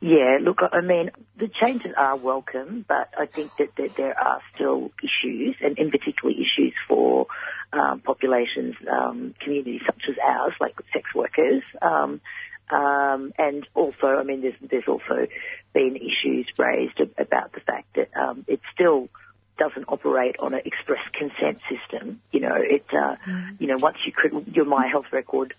[0.01, 4.39] Yeah, look, I mean, the changes are welcome, but I think that, that there are
[4.53, 7.27] still issues, and in particular issues for
[7.73, 11.63] um, populations, um, communities such as ours, like sex workers.
[11.81, 12.21] Um,
[12.69, 15.27] um, and also, I mean, there's, there's also
[15.73, 19.09] been issues raised ab- about the fact that um, it still
[19.57, 22.21] doesn't operate on an express consent system.
[22.31, 23.15] You know, it, uh,
[23.59, 25.53] you know, once you cre- your My Health record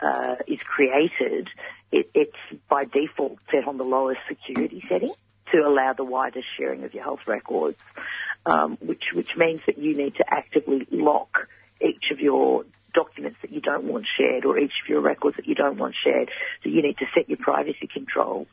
[0.00, 1.48] uh, is created,
[1.90, 2.36] it, it's
[2.68, 5.12] by default set on the lowest security setting
[5.52, 7.78] to allow the widest sharing of your health records,
[8.46, 11.48] um, which which means that you need to actively lock
[11.80, 15.46] each of your documents that you don't want shared or each of your records that
[15.46, 16.30] you don't want shared.
[16.62, 18.48] So you need to set your privacy controls.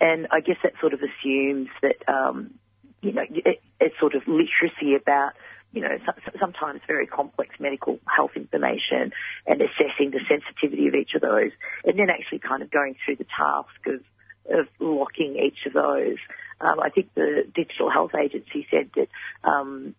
[0.00, 2.54] And I guess that sort of assumes that, um,
[3.00, 5.32] you know, it, it's sort of literacy about,
[5.72, 5.98] you know,
[6.38, 9.12] sometimes very complex medical health information
[9.46, 11.50] and assessing the sensitivity of each of those
[11.84, 16.18] and then actually kind of going through the task of, of locking each of those.
[16.60, 19.08] Um, I think the Digital Health Agency said that
[19.44, 19.94] um,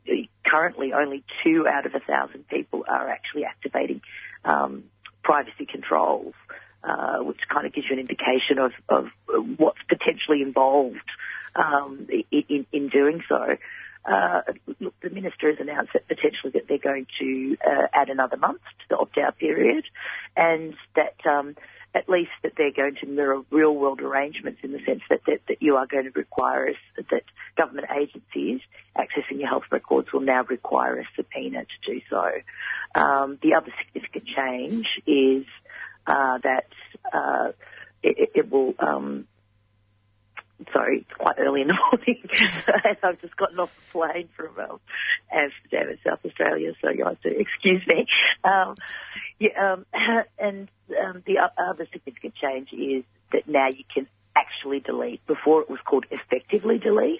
[0.45, 4.01] currently only two out of a thousand people are actually activating
[4.43, 4.85] um,
[5.23, 6.33] privacy controls,
[6.83, 9.07] uh, which kind of gives you an indication of, of
[9.57, 10.97] what's potentially involved
[11.55, 13.57] um, in, in doing so.
[14.05, 14.41] Uh,
[14.79, 18.61] look, the minister has announced that potentially that they're going to uh, add another month
[18.79, 19.83] to the opt-out period,
[20.37, 21.55] and that um,
[21.95, 25.61] at least that they're going to mirror real-world arrangements in the sense that, that, that
[25.61, 27.23] you are going to require us that
[27.55, 28.61] government agencies
[28.95, 32.31] accessing your health records will now require a subpoena to do so.
[32.99, 35.45] Um, the other significant change is
[36.05, 36.67] uh, that
[37.11, 37.51] uh,
[38.03, 38.73] it, it will.
[38.79, 39.27] Um,
[40.77, 42.21] sorry, it's quite early in the morning,
[42.85, 44.79] and I've just gotten off the plane from um,
[45.31, 48.05] Amsterdam in South Australia, so you have to excuse me.
[48.43, 48.75] Um,
[49.39, 49.85] yeah, um,
[50.39, 50.69] and
[51.03, 55.25] um, the other significant change is that now you can actually delete.
[55.25, 57.19] Before it was called effectively delete,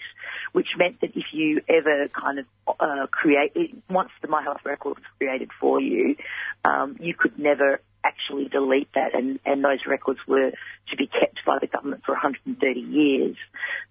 [0.52, 2.46] which meant that if you ever kind of
[2.80, 3.54] uh, create,
[3.90, 6.16] once the My Health record was created for you,
[6.64, 10.52] um, you could never actually delete that, and, and those records were
[10.90, 13.36] to be kept by the government for 130 years.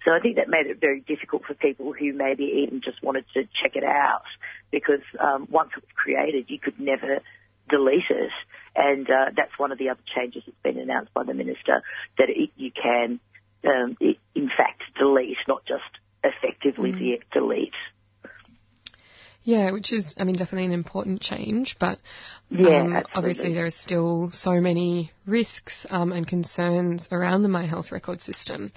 [0.04, 3.24] So I think that made it very difficult for people who maybe even just wanted
[3.34, 4.24] to check it out,
[4.70, 7.20] because um, once it was created, you could never
[7.68, 8.30] delete it.
[8.74, 11.82] And uh, that's one of the other changes that's been announced by the minister
[12.18, 13.20] that it, you can,
[13.64, 15.82] um, it, in fact, delete, not just
[16.22, 17.74] effectively de- delete.
[19.46, 22.00] Yeah, which is, I mean, definitely an important change, but
[22.50, 23.12] Yeah, um, absolutely.
[23.14, 28.20] obviously there are still so many risks um, and concerns around the My Health record
[28.20, 28.70] system?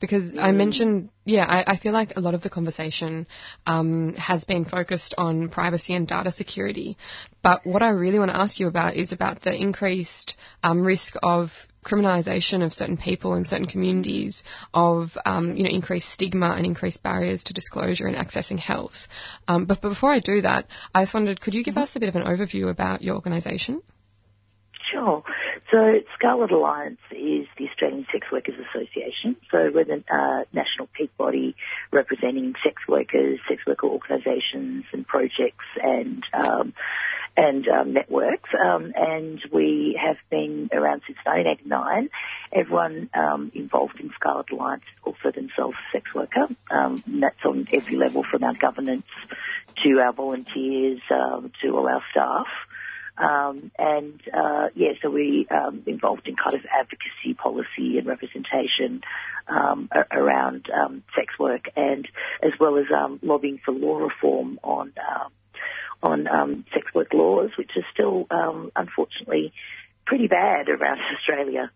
[0.00, 3.26] Because I mentioned, yeah, I, I, feel like a lot of the conversation
[3.66, 6.98] um, has been focused on privacy and data security.
[7.42, 11.14] But what I really want to ask you about is about the increased um, risk
[11.22, 11.50] of
[11.84, 17.02] criminalisation of certain people in certain communities, of um, you know increased stigma and increased
[17.02, 19.06] barriers to disclosure and accessing health.
[19.46, 22.00] Um, but, but, before I do that, I just wondered, could you give us a
[22.00, 23.82] bit of an overview about your organisation?
[24.90, 25.22] Sure.
[25.70, 29.36] So Scarlet Alliance is the Australian Sex Workers Association.
[29.50, 31.56] So we're the uh, national peak body
[31.90, 36.74] representing sex workers, sex worker organisations and projects and um,
[37.36, 38.50] and um, networks.
[38.54, 42.10] Um, and we have been around since 1989.
[42.52, 46.46] Everyone um, involved in Scarlet Alliance also themselves a sex worker.
[46.70, 49.06] Um, that's on every level from our governance
[49.82, 52.46] to our volunteers um, to all our staff.
[53.16, 59.02] Um, and uh, yeah, so we um, involved in kind of advocacy, policy, and representation
[59.48, 62.08] um, around um, sex work, and
[62.42, 65.32] as well as um, lobbying for law reform on um,
[66.02, 68.26] on sex work laws, which are still
[68.74, 69.52] unfortunately
[70.06, 71.70] pretty bad around Australia.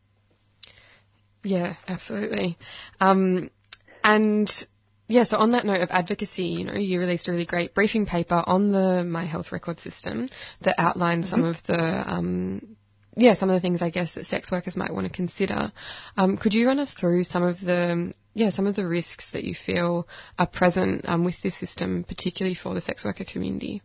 [1.45, 2.59] Yeah, absolutely.
[3.01, 4.69] and
[5.09, 8.05] yeah, so on that note of advocacy, you know, you released a really great briefing
[8.05, 10.29] paper on the My Health Record system
[10.61, 11.35] that outlines mm-hmm.
[11.35, 12.77] some of the, um,
[13.17, 15.73] yeah, some of the things I guess that sex workers might want to consider.
[16.19, 19.45] Um, could you run us through some of the, yeah, some of the risks that
[19.45, 20.07] you feel
[20.39, 23.83] are present um, with this system, particularly for the sex worker community?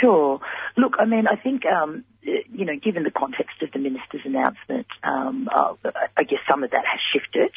[0.00, 0.40] Sure.
[0.78, 4.86] Look, I mean, I think, um, you know, given the context of the minister's announcement,
[5.02, 5.74] um, uh,
[6.16, 7.52] I guess some of that has shifted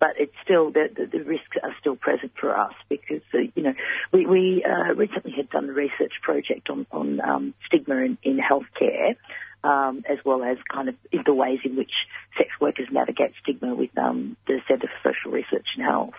[0.00, 3.62] but it's still the, the, the, risks are still present for us because uh, you
[3.62, 3.74] know
[4.12, 8.38] we, we uh, recently had done a research project on on um, stigma in, in
[8.38, 9.16] healthcare.
[9.64, 11.92] Um, as well as kind of the ways in which
[12.36, 16.12] sex workers navigate stigma with um, the Centre for Social Research and Health.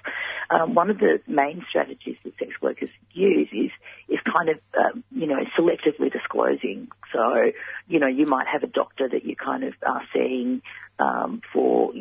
[0.49, 3.69] Um, one of the main strategies that sex workers use is
[4.09, 6.87] is kind of um, you know selectively disclosing.
[7.13, 7.51] So
[7.87, 10.63] you know you might have a doctor that you kind of are seeing
[10.97, 11.93] um, for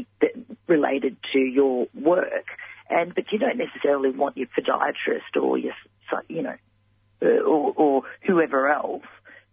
[0.66, 2.46] related to your work,
[2.88, 5.74] and but you don't necessarily want your podiatrist or your
[6.28, 6.56] you know
[7.22, 9.02] uh, or, or whoever else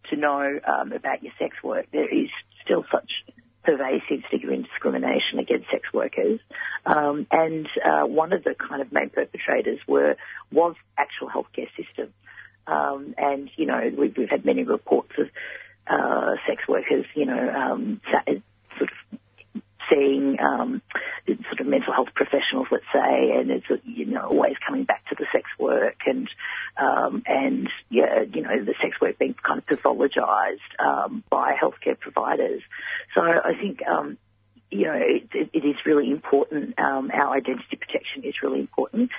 [0.09, 1.87] to know um, about your sex work.
[1.91, 2.29] There is
[2.63, 3.11] still such
[3.63, 6.39] pervasive stigma and discrimination against sex workers.
[6.85, 10.15] Um, and uh, one of the kind of main perpetrators were
[10.51, 12.13] was actual healthcare system.
[12.67, 15.27] Um, and you know we've, we've, had many reports of
[15.87, 18.01] uh, sex workers, you know, um,
[18.77, 19.19] sort of
[19.91, 20.82] seeing um,
[21.27, 25.15] sort of mental health professionals, let's say, and it's you know always coming back to
[25.17, 26.30] the sex work and
[26.77, 31.99] um, and yeah, you know the sex work being kind of pathologized um, by healthcare
[31.99, 32.62] providers.
[33.15, 33.82] So I think.
[33.88, 34.17] Um,
[34.73, 36.80] you know, it, it, is really important.
[36.80, 39.12] Um, our identity protection is really important.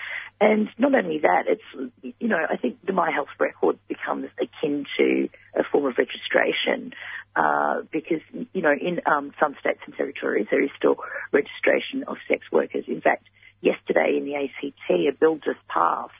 [0.42, 4.86] And not only that, it's, you know, I think the My Health record becomes akin
[4.98, 6.94] to a form of registration
[7.36, 10.96] uh, because, you know, in um, some states and territories there is still
[11.30, 12.86] registration of sex workers.
[12.88, 13.28] In fact,
[13.60, 16.10] yesterday in the ACT, a bill just passed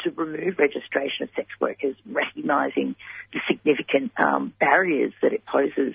[0.00, 2.96] to remove registration of sex workers, recognising
[3.32, 5.94] the significant um, barriers that it poses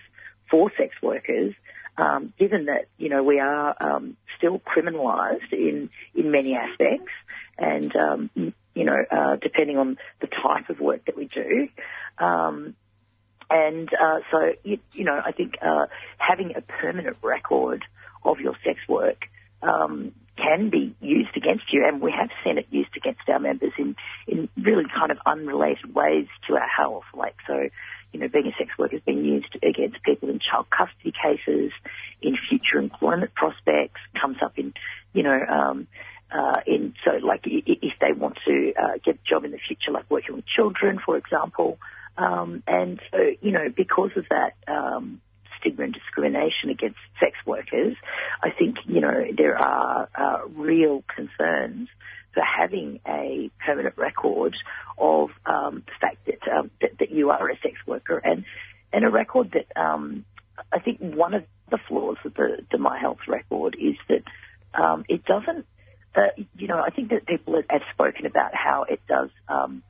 [0.49, 1.53] for sex workers.
[1.97, 7.11] Um, given that you know we are um, still criminalised in in many aspects,
[7.57, 11.67] and um, you know uh, depending on the type of work that we do,
[12.17, 12.75] um,
[13.49, 15.85] and uh, so, you, you, know, I think uh,
[16.17, 17.83] having a permanent record
[18.23, 19.25] of your sex work
[19.61, 23.71] um, can be used against you, and we have seen it used against our members
[23.77, 23.95] in,
[24.27, 27.03] in really kind of unrelated ways to our health.
[27.13, 27.69] Like, so,
[28.11, 31.71] you know, being a sex worker has been used against people in child custody cases,
[32.21, 34.73] in future employment prospects, comes up in,
[35.13, 35.87] you know, um,
[36.31, 39.91] uh, in so like if they want to uh, get a job in the future,
[39.91, 41.77] like working with children, for example,
[42.17, 45.21] um, and so, you know, because of that um,
[45.59, 47.95] stigma and discrimination against sex workers,
[48.41, 51.89] I think, you know, there are uh, real concerns
[52.33, 54.55] for having a permanent record
[54.97, 58.45] of um, the fact that, um, that, that you are a sex worker and
[58.93, 60.23] and a record that um,
[60.71, 64.23] I think one of the flaws of the, the My Health record is that
[64.73, 65.65] um, it doesn't.
[66.15, 69.83] Uh, you know, I think that people have spoken about how it does um,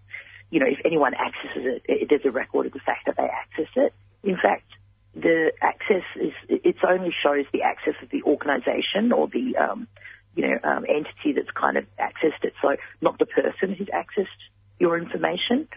[0.49, 3.23] you know, if anyone accesses it, it, there's a record of the fact that they
[3.23, 3.93] access it.
[4.23, 4.63] In fact,
[5.13, 9.87] the access is, it only shows the access of the organisation or the, um,
[10.35, 12.53] you know, um, entity that's kind of accessed it.
[12.61, 14.27] So not the person who's accessed
[14.79, 15.67] your information.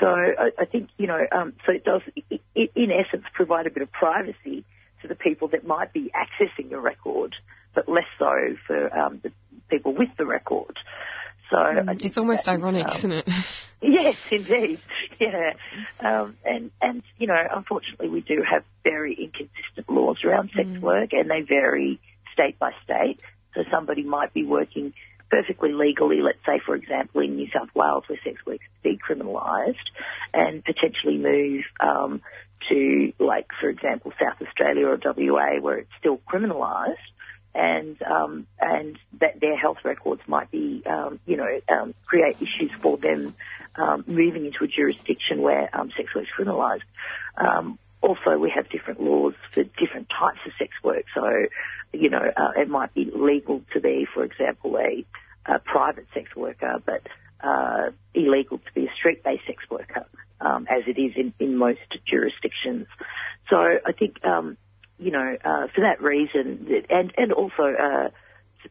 [0.00, 3.70] So I, I think, you know, um, so it does, it, in essence, provide a
[3.70, 4.64] bit of privacy
[5.04, 7.36] to the people that might be accessing the record,
[7.74, 9.30] but less so for um, the
[9.68, 10.78] people with the record.
[11.50, 13.28] So mm, it's almost ironic, um, isn't it?
[13.86, 14.80] Yes, indeed.
[15.20, 15.52] Yeah,
[16.00, 20.80] um, and and you know, unfortunately, we do have very inconsistent laws around sex mm.
[20.80, 22.00] work, and they vary
[22.32, 23.20] state by state.
[23.54, 24.94] So somebody might be working
[25.30, 29.74] perfectly legally, let's say, for example, in New South Wales, where sex work is decriminalised,
[30.32, 32.22] and potentially move um,
[32.68, 36.96] to, like, for example, South Australia or WA, where it's still criminalised
[37.54, 42.72] and um, and that their health records might be, um, you know, um, create issues
[42.82, 43.34] for them
[43.76, 46.82] um, moving into a jurisdiction where um, sex work is criminalised.
[47.36, 51.04] Um, also, we have different laws for different types of sex work.
[51.14, 51.24] So,
[51.92, 55.06] you know, uh, it might be legal to be, for example, a,
[55.46, 57.02] a private sex worker, but
[57.42, 60.06] uh, illegal to be a street-based sex worker,
[60.40, 62.86] um, as it is in, in most jurisdictions.
[63.48, 64.56] So I think um,
[64.98, 68.08] you know, uh, for that reason, and and also uh,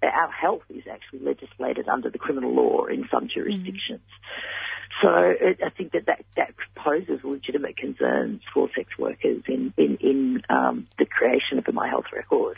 [0.01, 3.99] our health is actually legislated under the criminal law in some jurisdictions.
[3.99, 5.01] Mm.
[5.01, 9.97] So it, I think that, that that poses legitimate concerns for sex workers in in,
[9.97, 12.57] in um, the creation of the My Health record.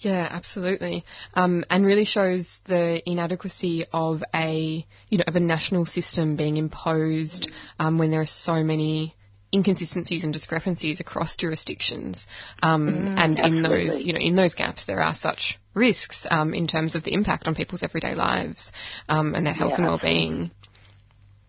[0.00, 5.86] Yeah, absolutely, um, and really shows the inadequacy of a you know of a national
[5.86, 9.16] system being imposed um, when there are so many
[9.52, 12.26] inconsistencies and discrepancies across jurisdictions,
[12.62, 13.56] um, mm, and absolutely.
[13.56, 17.02] in those, you know, in those gaps, there are such risks um, in terms of
[17.04, 18.70] the impact on people's everyday lives
[19.08, 20.50] um, and their health yeah, and well-being.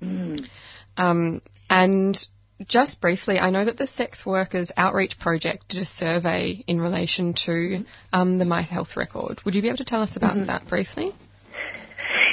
[0.02, 0.48] Mm.
[0.98, 2.18] Um, and
[2.68, 7.34] just briefly, I know that the Sex Workers Outreach Project did a survey in relation
[7.46, 9.42] to um, the My Health record.
[9.46, 10.46] Would you be able to tell us about mm-hmm.
[10.46, 11.14] that briefly?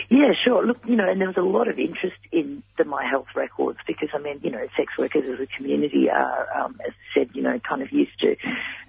[0.09, 0.65] Yeah, sure.
[0.65, 3.79] Look, you know, and there was a lot of interest in the My Health records
[3.87, 7.31] because, I mean, you know, sex workers as a community are, um, as I said,
[7.35, 8.37] you know, kind of used to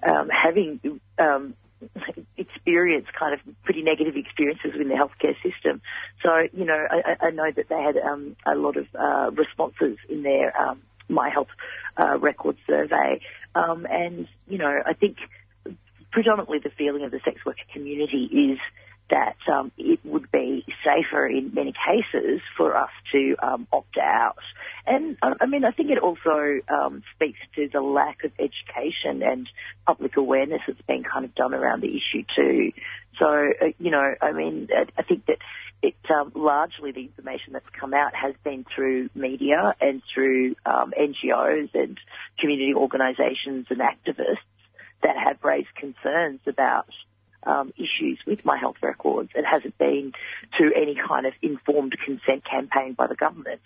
[0.07, 1.55] um, having um,
[2.37, 5.81] experience kind of pretty negative experiences in the healthcare system.
[6.23, 9.97] So, you know, I, I know that they had um, a lot of uh, responses
[10.09, 11.49] in their um, My Health
[11.97, 13.21] uh, record survey.
[13.55, 15.17] Um, and, you know, I think
[16.11, 18.59] predominantly the feeling of the sex worker community is
[19.09, 24.37] that um, it would be safer in many cases for us to um, opt out.
[24.85, 29.49] And I mean, I think it also um, speaks to the lack of education and
[29.85, 32.71] public awareness that's been kind of done around the issue too.
[33.19, 35.37] So, uh, you know, I mean, I think that
[35.81, 40.93] it um, largely the information that's come out has been through media and through um,
[40.97, 41.97] NGOs and
[42.39, 44.37] community organisations and activists
[45.03, 46.87] that have raised concerns about
[47.43, 49.29] um, issues with my health records.
[49.35, 50.13] It hasn't been
[50.57, 53.61] to any kind of informed consent campaign by the government.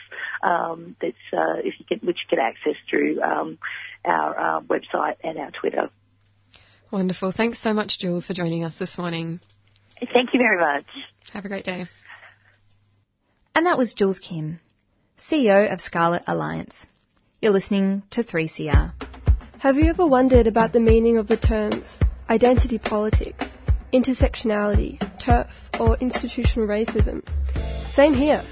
[0.43, 3.57] Um, that's uh, if you can, which you can access through um,
[4.05, 5.89] our website and our Twitter.
[6.91, 7.31] Wonderful.
[7.31, 9.41] Thanks so much, Jules, for joining us this morning.
[9.99, 10.85] Thank you very much.
[11.33, 11.85] Have a great day.
[13.53, 14.59] And that was Jules Kim,
[15.17, 16.85] CEO of Scarlet Alliance.
[17.41, 18.93] You're listening to 3CR.
[19.59, 21.97] Have you ever wondered about the meaning of the terms
[22.29, 23.45] identity politics,
[23.91, 27.21] intersectionality, TERF, or institutional racism?
[27.91, 28.43] Same here.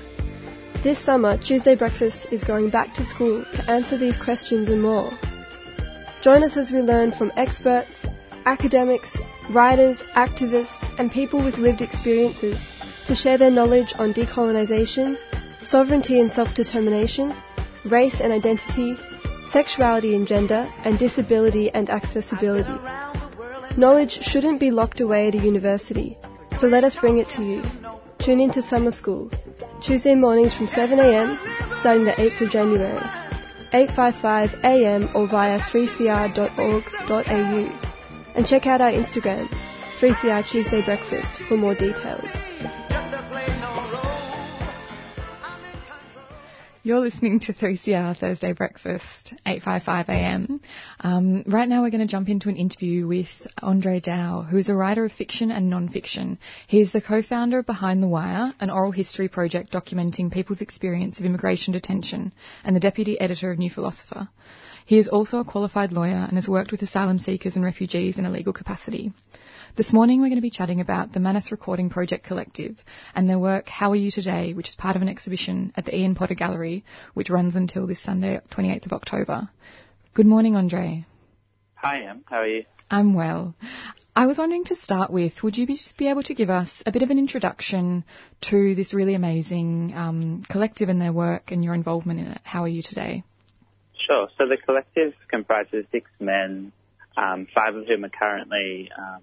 [0.84, 5.12] This summer, Tuesday Breakfast is going back to school to answer these questions and more.
[6.22, 8.06] Join us as we learn from experts,
[8.46, 9.18] academics,
[9.50, 12.60] writers, activists, and people with lived experiences
[13.08, 15.18] to share their knowledge on decolonisation,
[15.64, 17.36] sovereignty and self-determination,
[17.86, 18.96] race and identity,
[19.48, 22.76] sexuality and gender, and disability and accessibility.
[23.78, 26.18] Knowledge shouldn't be locked away at a university,
[26.58, 27.64] so let us bring it to you.
[28.20, 29.30] Tune in to Summer School,
[29.82, 31.38] Tuesday mornings from 7am,
[31.82, 33.00] starting the 8th of January,
[33.74, 36.26] 855am or via 3cr.org.au.
[38.36, 39.48] And check out our Instagram,
[40.02, 42.30] 3CR Tuesday Breakfast, for more details.
[46.84, 50.60] You're listening to 3CR Thursday Breakfast, 8.55am.
[51.00, 53.30] Um, right now we're going to jump into an interview with
[53.64, 56.38] Andre Dao, who is a writer of fiction and non-fiction.
[56.68, 61.20] He is the co-founder of Behind the Wire, an oral history project documenting people's experience
[61.20, 62.34] of immigration detention,
[62.66, 64.28] and the deputy editor of New Philosopher.
[64.88, 68.26] He is also a qualified lawyer and has worked with asylum seekers and refugees in
[68.26, 69.12] a legal capacity.
[69.76, 72.78] This morning we're going to be chatting about the Manus Recording Project Collective
[73.16, 75.98] and their work How Are You Today, which is part of an exhibition at the
[75.98, 79.50] Ian Potter Gallery, which runs until this Sunday, 28th of October.
[80.14, 81.08] Good morning, Andre.
[81.74, 82.24] Hi, Em.
[82.28, 82.66] How are you?
[82.92, 83.56] I'm well.
[84.16, 86.84] I was wondering to start with, would you be, just be able to give us
[86.86, 88.04] a bit of an introduction
[88.50, 92.42] to this really amazing um, collective and their work and your involvement in it?
[92.44, 93.24] How are you today?
[94.06, 94.28] Sure.
[94.38, 96.72] So the collective comprises six men,
[97.18, 99.22] um, five of whom are currently um,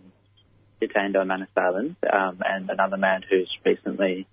[0.81, 4.27] detained on Manus Island, um, and another man who's recently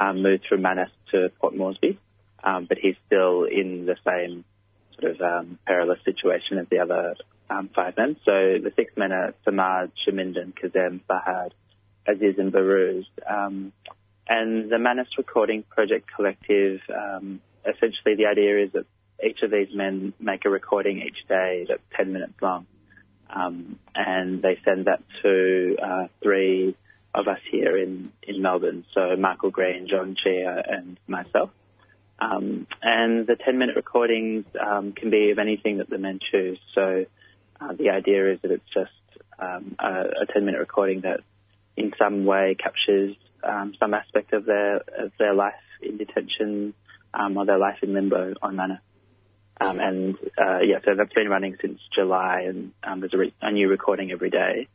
[0.00, 1.98] um, moved from Manus to Port Moresby,
[2.42, 4.44] um, but he's still in the same
[4.98, 7.14] sort of um, perilous situation as the other
[7.74, 8.16] five men.
[8.24, 11.50] So the six men are Samad, Shamindan, Kazem, Farhad,
[12.08, 13.04] Aziz, and Behrouz.
[14.28, 16.80] And the Manus Recording Project Collective,
[17.66, 18.86] essentially the idea is that
[19.26, 22.66] each of these men make a recording each day that's 10 minutes long.
[23.30, 26.76] Um, and they send that to uh, three
[27.14, 31.50] of us here in, in Melbourne, so Michael Green, John Tjhia, and myself.
[32.18, 36.58] Um, and the 10 minute recordings um, can be of anything that the men choose.
[36.74, 37.06] So
[37.60, 38.90] uh, the idea is that it's just
[39.38, 41.20] um, a, a, 10 minute recording that
[41.76, 46.74] in some way captures um, some aspect of their of their life in detention
[47.12, 48.80] um, or their life in limbo on Manus.
[49.60, 53.34] Um, and uh, yeah, so that's been running since July, and um, there's a, re-
[53.40, 54.68] a, new recording every day,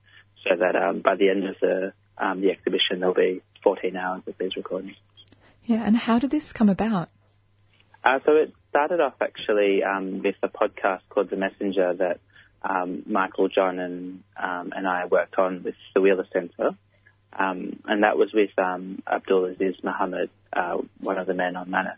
[0.44, 4.22] so that um, by the end of the um, the exhibition there'll be 14 hours
[4.28, 4.96] of these recordings.
[5.66, 7.10] Yeah, and how did this come about?
[8.04, 12.20] Uh, so it started off actually um, with a podcast called The Messenger that
[12.62, 16.72] um, Michael, John, and and I worked on with the Wheeler Centre.
[17.34, 21.98] and that was with Abdul Aziz Muhamat, uh, one of the men on Manus.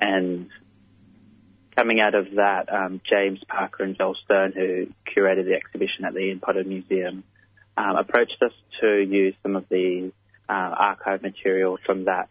[0.00, 0.48] and
[1.76, 6.14] coming out of that, um, James Parker and Joel Stern, who curated the exhibition at
[6.14, 7.24] the Ian Potter Museum,
[7.76, 10.12] um, approached us to use some of the
[10.48, 12.28] uh, archive material from that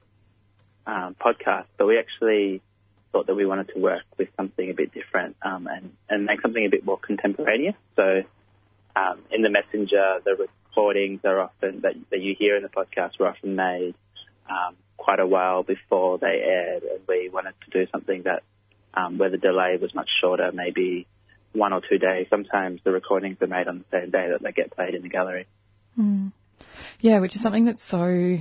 [0.85, 1.65] um, podcast.
[1.77, 2.61] But we actually
[3.11, 6.41] thought that we wanted to work with something a bit different um, and, and make
[6.41, 7.75] something a bit more contemporaneous.
[7.95, 8.23] So
[8.95, 13.19] um, in the messenger, the recordings are often that, that you hear in the podcast
[13.19, 13.95] were often made
[14.49, 18.43] um, quite a while before they aired, and we wanted to do something that
[18.93, 21.07] um, where the delay was much shorter, maybe
[21.53, 22.27] one or two days.
[22.29, 25.09] Sometimes the recordings are made on the same day that they get played in the
[25.09, 25.47] gallery.
[25.97, 26.31] Mm.
[26.99, 28.37] Yeah, which is something that's so.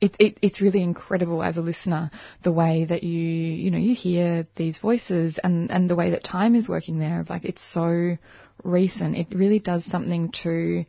[0.00, 2.10] It, it, it's really incredible as a listener
[2.42, 6.24] the way that you you know you hear these voices and and the way that
[6.24, 8.18] time is working there like it's so
[8.64, 10.84] recent it really does something to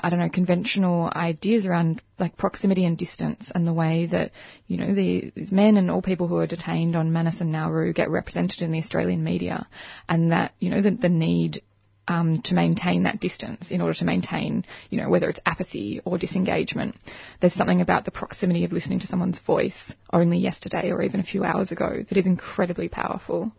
[0.00, 4.32] I don't know, conventional ideas around like proximity and distance and the way that,
[4.66, 7.92] you know, the, these men and all people who are detained on Manus and Nauru
[7.92, 9.66] get represented in the Australian media
[10.08, 11.62] and that, you know, the, the need
[12.08, 16.18] um, to maintain that distance in order to maintain, you know, whether it's apathy or
[16.18, 16.94] disengagement.
[17.40, 21.24] There's something about the proximity of listening to someone's voice only yesterday or even a
[21.24, 23.52] few hours ago that is incredibly powerful.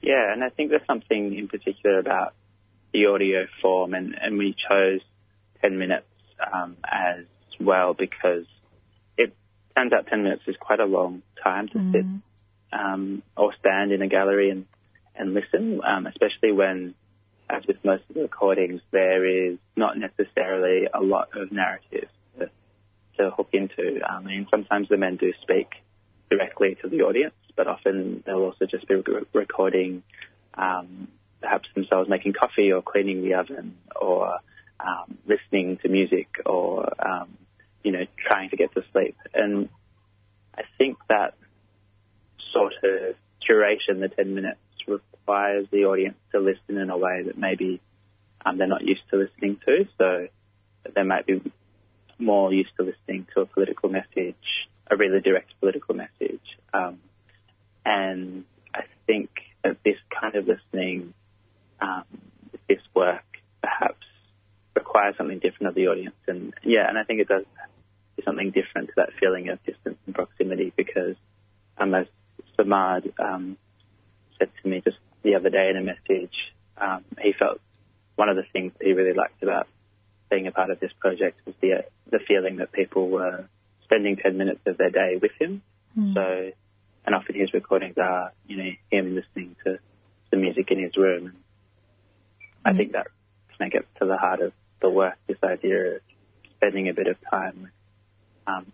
[0.00, 2.34] Yeah, and I think there's something in particular about
[2.92, 5.00] the audio form, and, and we chose
[5.66, 6.06] 10 minutes
[6.52, 7.24] um, as
[7.60, 8.44] well because
[9.16, 9.34] it
[9.76, 11.92] turns out 10 minutes is quite a long time to mm.
[11.92, 12.06] sit
[12.72, 14.66] um, or stand in a gallery and,
[15.14, 16.94] and listen, um, especially when,
[17.48, 22.08] as with most of the recordings, there is not necessarily a lot of narrative
[22.38, 22.50] to,
[23.18, 24.00] to hook into.
[24.06, 25.68] I mean, sometimes the men do speak
[26.30, 30.02] directly to the audience, but often they'll also just be re- recording
[30.54, 31.08] um,
[31.40, 34.38] perhaps themselves making coffee or cleaning the oven or
[34.80, 37.36] um, listening to music or, um,
[37.82, 39.16] you know, trying to get to sleep.
[39.34, 39.68] And
[40.56, 41.34] I think that
[42.52, 43.16] sort of
[43.48, 47.80] curation, the 10 minutes, requires the audience to listen in a way that maybe
[48.44, 49.88] um, they're not used to listening to.
[49.98, 50.28] So
[50.94, 51.42] they might be
[52.18, 54.36] more used to listening to a political message,
[54.90, 56.40] a really direct political message.
[56.72, 56.98] Um,
[57.84, 59.30] and I think
[59.62, 61.14] that this kind of listening,
[61.80, 62.04] um,
[62.68, 63.24] this work,
[63.62, 64.06] perhaps
[64.86, 66.16] requires something different of the audience.
[66.26, 67.44] And yeah, and I think it does
[68.16, 71.16] do something different to that feeling of distance and proximity because,
[71.78, 72.06] um, as
[72.58, 73.56] Samad um,
[74.38, 76.34] said to me just the other day in a message,
[76.78, 77.60] um, he felt
[78.14, 79.66] one of the things that he really liked about
[80.30, 83.48] being a part of this project was the the feeling that people were
[83.84, 85.62] spending 10 minutes of their day with him.
[85.96, 86.14] Mm.
[86.14, 86.52] So,
[87.04, 89.78] and often his recordings are, you know, him listening to
[90.30, 91.26] the music in his room.
[91.26, 91.36] And
[92.64, 93.06] I think that
[93.56, 96.00] kind of gets to the heart of the work, this idea of
[96.56, 97.72] spending a bit of time with
[98.46, 98.72] um.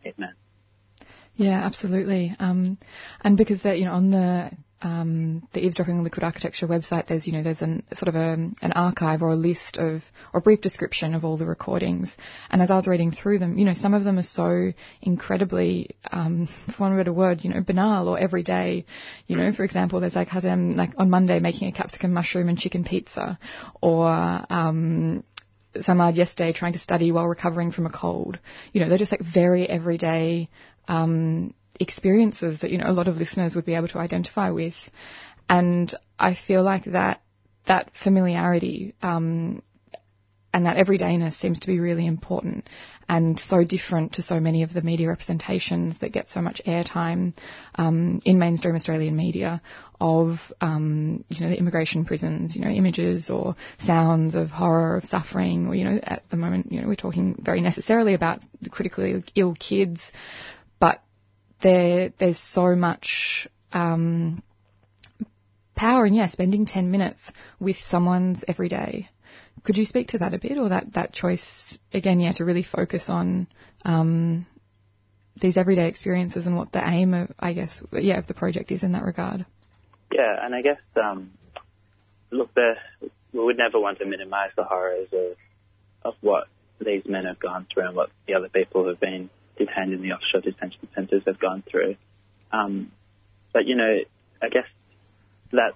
[1.34, 2.36] Yeah, absolutely.
[2.38, 2.78] Um,
[3.22, 4.50] and because you know, on the
[4.82, 8.32] um, the eavesdropping liquid architecture website, there's you know there's an sort of a,
[8.62, 10.02] an archive or a list of
[10.34, 12.14] or a brief description of all the recordings.
[12.50, 15.90] And as I was reading through them, you know some of them are so incredibly,
[16.10, 18.84] um, for one better word, you know banal or everyday.
[19.26, 22.58] You know, for example, there's like Hazem like on Monday making a capsicum mushroom and
[22.58, 23.38] chicken pizza,
[23.80, 24.08] or
[24.50, 25.22] um,
[25.74, 28.38] Samad yesterday trying to study while recovering from a cold.
[28.72, 30.48] You know, they're just like very everyday
[30.88, 34.74] um, experiences that you know a lot of listeners would be able to identify with,
[35.48, 37.22] and I feel like that
[37.66, 39.62] that familiarity um,
[40.52, 42.68] and that everydayness seems to be really important
[43.08, 47.32] and so different to so many of the media representations that get so much airtime
[47.74, 49.60] um, in mainstream Australian media
[50.00, 55.04] of um, you know the immigration prisons, you know images or sounds of horror of
[55.04, 58.70] suffering, or you know at the moment you know we're talking very necessarily about the
[58.70, 60.12] critically ill kids,
[60.80, 61.02] but
[61.62, 63.48] there there's so much.
[63.72, 64.42] Um,
[65.74, 69.08] power and yeah, spending 10 minutes with someone's everyday
[69.64, 72.64] could you speak to that a bit, or that, that choice again, yeah, to really
[72.64, 73.46] focus on
[73.84, 74.46] um,
[75.40, 78.82] these everyday experiences and what the aim of, I guess, yeah, of the project is
[78.82, 79.46] in that regard?
[80.12, 81.30] Yeah, and I guess um,
[82.30, 82.74] look, the,
[83.32, 85.36] we would never want to minimise the horrors of
[86.04, 86.48] of what
[86.84, 90.02] these men have gone through and what the other people who have been detained in
[90.02, 91.94] the offshore detention centres have gone through.
[92.50, 92.90] Um,
[93.52, 93.98] but you know,
[94.42, 94.66] I guess
[95.52, 95.74] that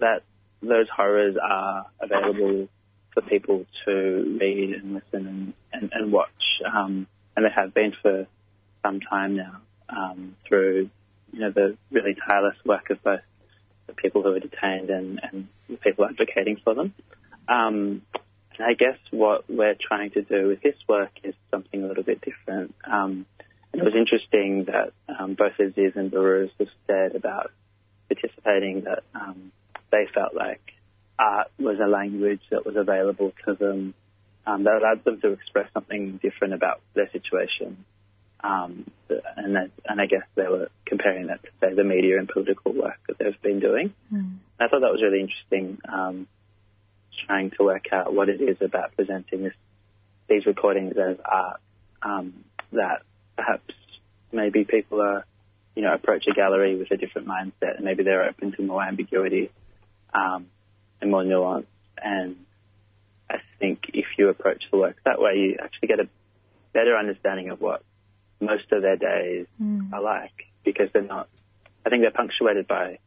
[0.00, 0.22] that
[0.62, 2.68] those horrors are available
[3.16, 6.60] for people to read and listen and, and, and watch.
[6.70, 8.26] Um, and they have been for
[8.82, 9.56] some time now
[9.88, 10.90] um, through
[11.32, 13.20] you know the really tireless work of both
[13.86, 16.92] the people who are detained and, and the people advocating for them.
[17.48, 18.02] Um,
[18.58, 22.02] and I guess what we're trying to do with this work is something a little
[22.02, 22.74] bit different.
[22.84, 23.26] Um,
[23.72, 27.52] and it was interesting that um, both Aziz and Behrouz have said about
[28.08, 29.52] participating that um,
[29.90, 30.75] they felt like
[31.18, 33.94] art was a language that was available to them
[34.46, 37.84] um, that allowed them to express something different about their situation.
[38.44, 42.28] Um, and, that, and I guess they were comparing that to, say, the media and
[42.28, 43.92] political work that they've been doing.
[44.12, 44.36] Mm.
[44.60, 46.28] I thought that was really interesting, um,
[47.26, 49.54] trying to work out what it is about presenting this,
[50.28, 51.60] these recordings as art
[52.02, 53.02] um, that
[53.36, 53.74] perhaps
[54.32, 55.24] maybe people are,
[55.74, 58.82] you know, approach a gallery with a different mindset and maybe they're open to more
[58.82, 59.50] ambiguity.
[60.14, 60.46] Um,
[61.00, 61.66] and more nuanced.
[62.02, 62.36] And
[63.30, 66.08] I think if you approach the work that way, you actually get a
[66.72, 67.82] better understanding of what
[68.40, 69.92] most of their days mm.
[69.92, 71.28] are like because they're not,
[71.84, 72.98] I think they're punctuated by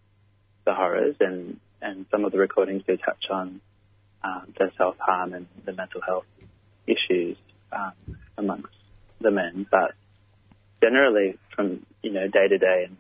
[0.65, 3.61] the horrors and, and some of the recordings do touch on
[4.23, 6.25] um, the self-harm and the mental health
[6.87, 7.37] issues
[7.71, 8.73] um, amongst
[9.21, 9.65] the men.
[9.69, 9.93] But
[10.81, 12.97] generally from, you know, day to day and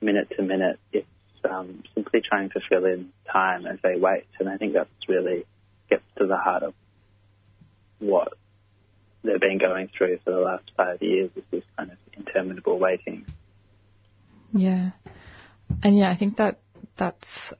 [0.00, 1.06] minute to minute, it's
[1.44, 4.26] um, simply trying to fill in time as they wait.
[4.38, 5.44] And I think that's really
[5.88, 6.74] gets to the heart of
[7.98, 8.32] what
[9.22, 13.26] they've been going through for the last five years is this kind of interminable waiting.
[14.52, 14.90] Yeah.
[15.82, 16.58] And yeah, I think that
[16.96, 17.52] that's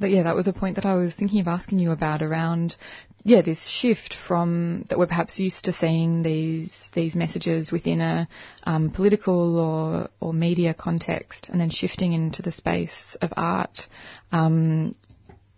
[0.00, 2.76] that, yeah, that was a point that I was thinking of asking you about around,
[3.24, 8.28] yeah, this shift from that we're perhaps used to seeing these these messages within a
[8.64, 13.88] um, political or or media context, and then shifting into the space of art.
[14.32, 14.94] Um,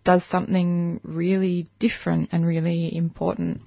[0.03, 3.61] does something really different and really important.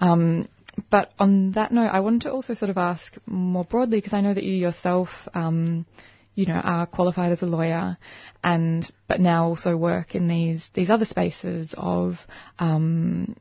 [0.00, 0.48] Um,
[0.90, 4.20] but on that note, I wanted to also sort of ask more broadly because I
[4.20, 5.86] know that you yourself um,
[6.34, 7.96] you know, are qualified as a lawyer
[8.42, 12.16] and but now also work in these these other spaces of
[12.58, 13.36] um,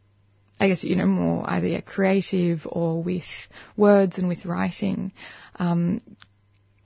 [0.59, 3.23] I guess you know more either creative or with
[3.77, 5.11] words and with writing.
[5.55, 6.01] Um,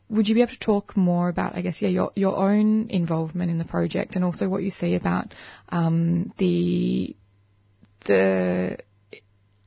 [0.10, 3.49] would you be able to talk more about, I guess, yeah, your your own involvement
[3.49, 5.34] in the project and also what you see about
[5.70, 7.16] um, the
[8.06, 8.78] the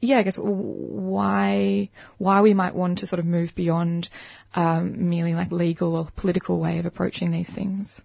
[0.01, 4.09] yeah, I guess why why we might want to sort of move beyond
[4.55, 8.01] um, merely like legal or political way of approaching these things.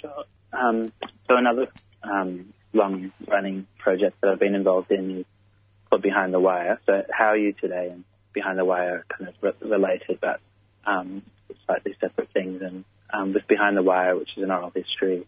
[0.00, 0.24] Sure.
[0.52, 0.92] Um,
[1.26, 1.68] so another
[2.02, 5.24] um, long-running project that I've been involved in is
[5.88, 6.78] called Behind the Wire.
[6.86, 7.88] So how are you today?
[7.90, 10.40] And Behind the Wire kind of re- related, but
[10.84, 11.22] um,
[11.66, 12.60] slightly separate things.
[12.62, 15.26] And um, with Behind the Wire, which is an oral history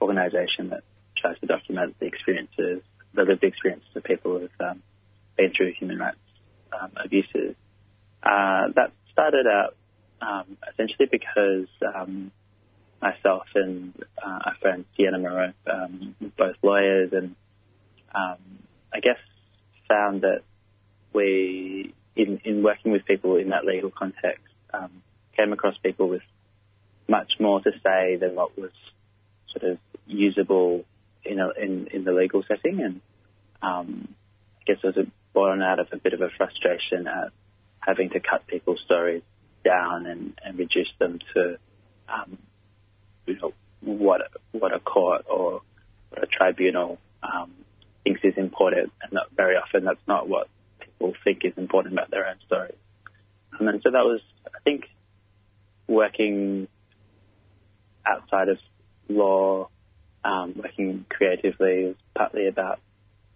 [0.00, 0.82] organisation that
[1.16, 2.82] tries to document the experiences,
[3.14, 4.82] the lived experiences of people who've um,
[5.36, 6.16] been through human rights
[6.78, 7.54] um, abuses.
[8.22, 9.76] Uh, that started out
[10.20, 12.30] um, essentially because um,
[13.00, 17.34] myself and uh, our friend Sienna Moreau, um, both lawyers, and
[18.14, 18.38] um,
[18.92, 19.18] I guess
[19.88, 20.42] found that
[21.12, 25.02] we, in, in working with people in that legal context, um,
[25.36, 26.22] came across people with
[27.08, 28.70] much more to say than what was
[29.52, 30.84] sort of usable
[31.24, 33.00] in, a, in, in the legal setting, and
[33.62, 34.14] um,
[34.60, 37.32] I guess it was born out of a bit of a frustration at
[37.80, 39.22] having to cut people's stories
[39.64, 41.56] down and, and reduce them to
[42.08, 42.38] um,
[43.26, 44.22] you know, what
[44.52, 45.62] what a court or
[46.16, 47.52] a tribunal um,
[48.04, 50.48] thinks is important, and not very often that's not what
[50.80, 52.74] people think is important about their own story.
[53.58, 54.84] Um, and so that was, I think,
[55.86, 56.68] working
[58.06, 58.58] outside of
[59.08, 59.68] law,
[60.24, 62.80] um, working creatively was partly about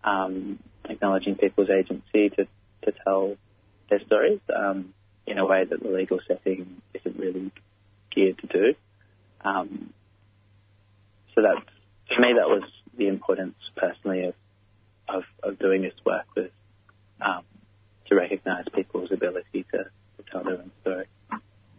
[0.03, 0.59] um,
[0.89, 2.47] acknowledging people's agency to,
[2.82, 3.37] to tell
[3.91, 4.95] their stories um,
[5.26, 7.51] in a way that the legal setting isn't really
[8.11, 8.74] geared to do.
[9.45, 9.93] Um,
[11.35, 11.62] so that,
[12.14, 12.62] for me, that was
[12.97, 14.35] the importance personally of,
[15.09, 16.51] of, of doing this work was
[17.20, 17.43] um,
[18.07, 21.07] to recognise people's ability to, to tell their own story.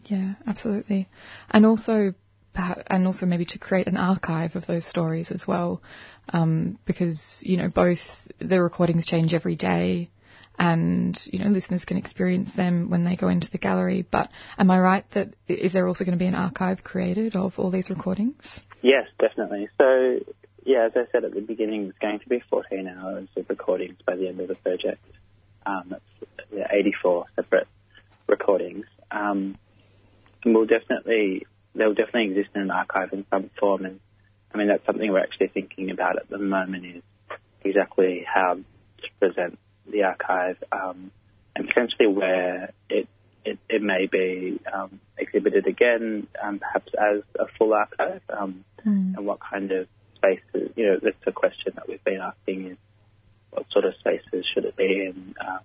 [0.06, 1.08] Yeah, absolutely.
[1.50, 2.14] And also,
[2.56, 5.82] and also maybe to create an archive of those stories as well,
[6.30, 8.00] um, because you know both
[8.40, 10.10] the recordings change every day,
[10.58, 14.06] and you know listeners can experience them when they go into the gallery.
[14.10, 17.58] But am I right that is there also going to be an archive created of
[17.58, 18.60] all these recordings?
[18.82, 19.70] Yes, definitely.
[19.78, 20.20] So
[20.66, 23.98] yeah, as I said at the beginning, it's going to be 14 hours of recordings
[24.06, 25.02] by the end of the project.
[25.66, 27.68] Um, that's 84 separate
[28.28, 28.86] recordings.
[29.12, 29.58] Um,
[30.44, 31.46] and we'll definitely
[31.76, 33.86] they'll definitely exist in an archive in some form.
[33.86, 34.00] And
[34.54, 37.04] I mean, that's something we're actually thinking about at the moment is
[37.64, 39.60] exactly how to present
[39.90, 41.12] the archive um,
[41.56, 43.08] and potentially where it
[43.46, 48.64] it, it may be um, exhibited again, um, perhaps as a full archive, mm.
[48.84, 50.72] and what kind of spaces.
[50.76, 52.78] You know, that's a question that we've been asking: is
[53.52, 55.36] what sort of spaces should it be in?
[55.40, 55.60] Uh,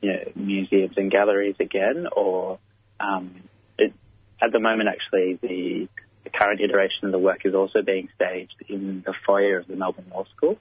[0.00, 2.58] you know, museums and galleries again, or
[2.98, 3.34] um,
[4.42, 5.88] at the moment, actually, the,
[6.24, 9.76] the, current iteration of the work is also being staged in the foyer of the
[9.76, 10.58] Melbourne Law School,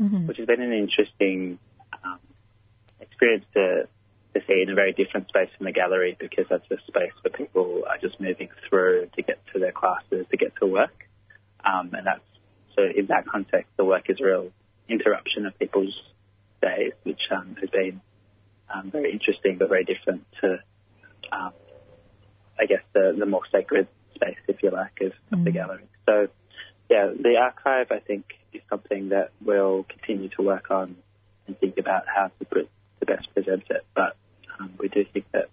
[0.00, 0.26] mm-hmm.
[0.26, 1.58] which has been an interesting
[2.04, 2.18] um,
[3.00, 3.88] experience to,
[4.34, 7.32] to see in a very different space from the gallery because that's a space where
[7.32, 11.08] people are just moving through to get to their classes, to get to work.
[11.64, 12.20] Um, and that's
[12.74, 14.50] so in that context, the work is a real
[14.88, 15.94] interruption of people's
[16.62, 18.00] days, which um, has been
[18.72, 20.58] um, very interesting but very different to
[21.30, 21.52] um,
[22.62, 25.32] I guess, the, the more sacred space, if you like, of, mm.
[25.32, 25.54] of the mm.
[25.54, 25.84] gallery.
[26.06, 26.28] So,
[26.88, 30.96] yeah, the archive, I think, is something that we'll continue to work on
[31.46, 33.84] and think about how to, put, to best present it.
[33.94, 34.16] But
[34.58, 35.48] um, we do think that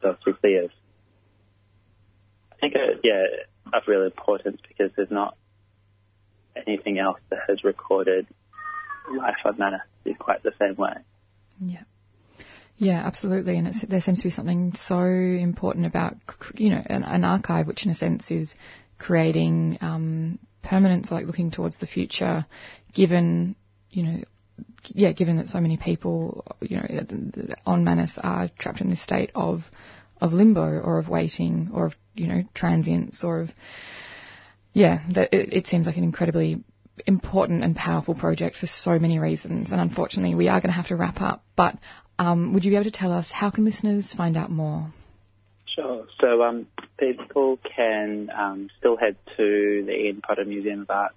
[0.00, 0.70] those is,
[2.52, 3.24] I think, uh, yeah,
[3.72, 5.36] of real importance because there's not
[6.66, 8.26] anything else that has recorded
[9.16, 10.94] life on Manus in quite the same way.
[11.60, 11.82] Yeah.
[12.82, 13.58] Yeah, absolutely.
[13.58, 16.16] And there seems to be something so important about,
[16.56, 18.52] you know, an, an archive, which in a sense is
[18.98, 22.44] creating um, permanence, like looking towards the future,
[22.92, 23.54] given,
[23.90, 24.16] you know,
[24.86, 29.30] yeah, given that so many people, you know, on Manus are trapped in this state
[29.36, 29.62] of
[30.20, 33.50] of limbo or of waiting or of you know transience or of
[34.72, 36.64] yeah, that it, it seems like an incredibly
[37.06, 39.70] important and powerful project for so many reasons.
[39.70, 41.44] And unfortunately, we are going to have to wrap up.
[41.56, 41.76] But
[42.18, 44.92] um, would you be able to tell us how can listeners find out more?
[45.74, 46.06] Sure.
[46.20, 46.66] So um,
[46.98, 51.12] people can um, still head to the Ian Potter Museum of Art,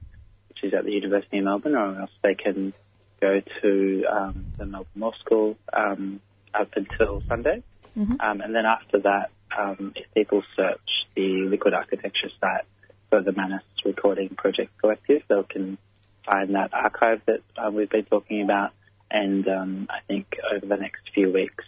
[0.49, 2.73] which is at the University of Melbourne, or else they can
[3.21, 6.21] go to um, the Melbourne Law School um,
[6.53, 7.63] up until Sunday.
[7.97, 8.19] Mm-hmm.
[8.19, 9.31] Um, and then after that,
[9.95, 10.79] if people search
[11.15, 12.65] the Liquid Architecture site
[13.09, 15.77] for the Manus Recording Project Collective, they can
[16.25, 18.71] find that archive that uh, we've been talking about
[19.09, 21.63] and um, I think over the next few weeks,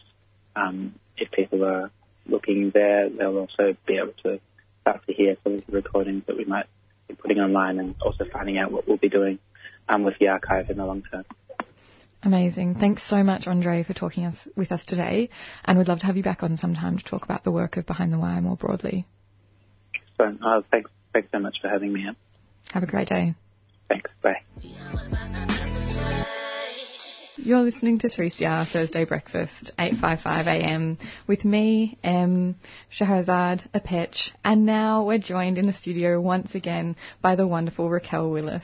[0.55, 1.91] um, if people are
[2.25, 4.39] looking there, they'll also be able to
[4.81, 6.65] start to hear some of the recordings that we might
[7.07, 9.39] be putting online and also finding out what we'll be doing
[9.87, 11.23] um, with the archive in the long term.
[12.23, 12.75] Amazing.
[12.75, 15.29] Thanks so much, Andre, for talking us, with us today.
[15.63, 17.85] And we'd love to have you back on sometime to talk about the work of
[17.85, 19.05] Behind the Wire more broadly.
[20.17, 22.05] So, uh, thanks, thanks so much for having me.
[22.71, 23.35] Have a great day.
[23.87, 24.09] Thanks.
[24.21, 25.63] Bye.
[27.39, 32.55] You're listening to 3CR Thursday Breakfast, 8.55am, with me, Em,
[32.91, 38.31] Shahrazad, Apetch, and now we're joined in the studio once again by the wonderful Raquel
[38.31, 38.63] Willis.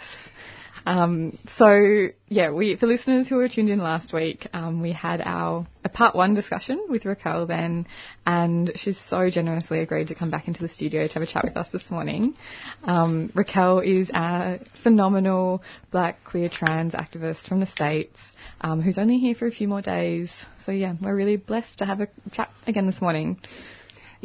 [0.85, 5.21] Um, so, yeah, we, for listeners who were tuned in last week, um, we had
[5.21, 7.85] our a part one discussion with Raquel then,
[8.25, 11.43] and she's so generously agreed to come back into the studio to have a chat
[11.43, 12.35] with us this morning.
[12.83, 15.61] Um, Raquel is a phenomenal
[15.91, 18.19] black queer trans activist from the States
[18.61, 20.33] um, who's only here for a few more days.
[20.65, 23.39] So, yeah, we're really blessed to have a chat again this morning.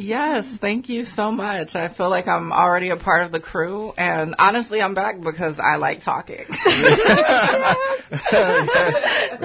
[0.01, 1.75] Yes, thank you so much.
[1.75, 5.59] I feel like I'm already a part of the crew, and honestly, I'm back because
[5.59, 6.45] I like talking.
[6.49, 6.55] we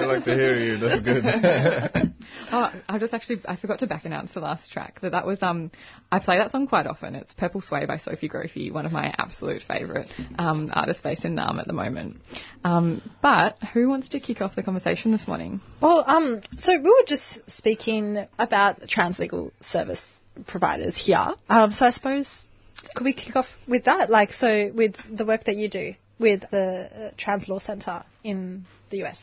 [0.04, 0.76] like to hear you.
[0.76, 1.24] That's good.
[2.52, 5.00] oh, I just actually I forgot to back announce the last track.
[5.00, 5.72] That that was um
[6.12, 7.16] I play that song quite often.
[7.16, 10.06] It's Purple Sway by Sophie Grophy, one of my absolute favourite
[10.38, 12.18] um, artists based in Naarm at the moment.
[12.62, 15.60] Um, but who wants to kick off the conversation this morning?
[15.82, 20.08] Well, um, so we were just speaking about translegal service
[20.46, 21.34] providers here.
[21.48, 22.46] Um, so I suppose
[22.94, 24.10] could we kick off with that?
[24.10, 28.64] Like, so with the work that you do with the uh, Trans Law Center in
[28.90, 29.22] the US.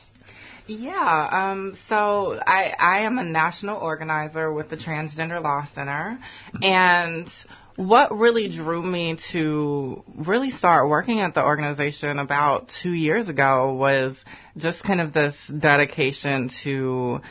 [0.67, 6.19] Yeah, um, so I, I am a national organizer with the Transgender Law Center,
[6.61, 7.27] and
[7.75, 13.73] what really drew me to really start working at the organization about two years ago
[13.73, 14.15] was
[14.55, 17.21] just kind of this dedication to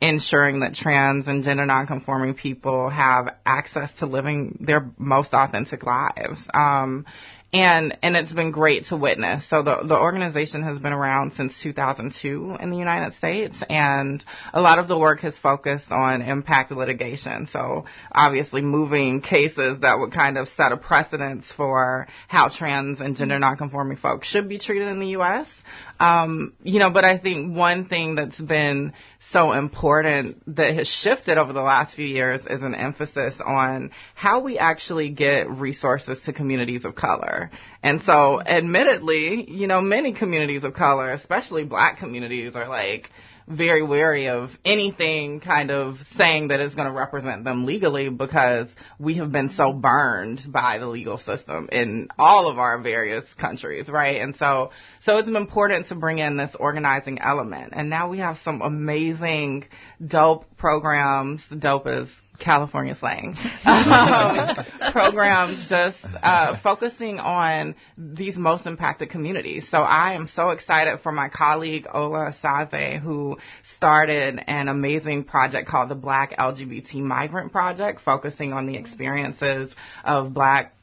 [0.00, 6.46] ensuring that trans and gender nonconforming people have access to living their most authentic lives.
[6.54, 7.04] Um,
[7.52, 9.48] and and it's been great to witness.
[9.48, 14.22] So the the organization has been around since 2002 in the United States, and
[14.52, 17.46] a lot of the work has focused on impact litigation.
[17.46, 23.16] So obviously, moving cases that would kind of set a precedence for how trans and
[23.16, 25.48] gender nonconforming folks should be treated in the U.S.
[26.00, 28.92] Um, you know, but I think one thing that's been
[29.32, 34.40] so important that has shifted over the last few years is an emphasis on how
[34.40, 37.50] we actually get resources to communities of color.
[37.82, 43.10] And so, admittedly, you know, many communities of color, especially black communities, are like,
[43.48, 48.68] very wary of anything kind of saying that is going to represent them legally because
[48.98, 53.88] we have been so burned by the legal system in all of our various countries,
[53.88, 54.20] right?
[54.20, 54.70] And so,
[55.02, 57.72] so it's important to bring in this organizing element.
[57.74, 59.66] And now we have some amazing,
[60.06, 61.46] dope programs.
[61.48, 64.48] The dope is California slang um,
[64.92, 69.68] programs just uh, focusing on these most impacted communities.
[69.68, 73.38] So I am so excited for my colleague Ola Osaze who
[73.76, 79.74] started an amazing project called the Black LGBT Migrant Project focusing on the experiences
[80.04, 80.74] of black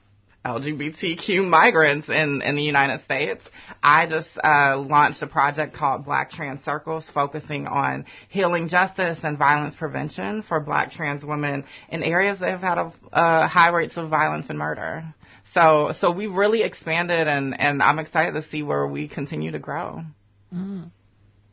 [0.45, 3.43] LGBTQ migrants in, in the United States.
[3.81, 9.37] I just uh, launched a project called Black Trans Circles focusing on healing justice and
[9.37, 13.97] violence prevention for black trans women in areas that have had a, uh, high rates
[13.97, 15.03] of violence and murder.
[15.53, 19.59] So, so we've really expanded and, and I'm excited to see where we continue to
[19.59, 20.01] grow.
[20.53, 20.91] Mm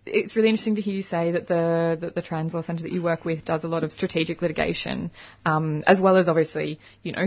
[0.05, 2.93] it's really interesting to hear you say that the, that the Trans Law Centre that
[2.93, 5.11] you work with does a lot of strategic litigation,
[5.45, 7.27] um, as well as obviously, you know,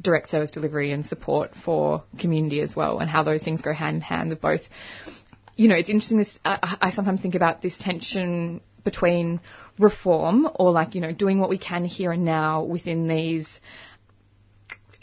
[0.00, 3.96] direct service delivery and support for community as well, and how those things go hand
[3.96, 4.62] in hand of both.
[5.56, 6.18] You know, it's interesting.
[6.18, 9.40] This I, I sometimes think about this tension between
[9.78, 13.60] reform or like you know doing what we can here and now within these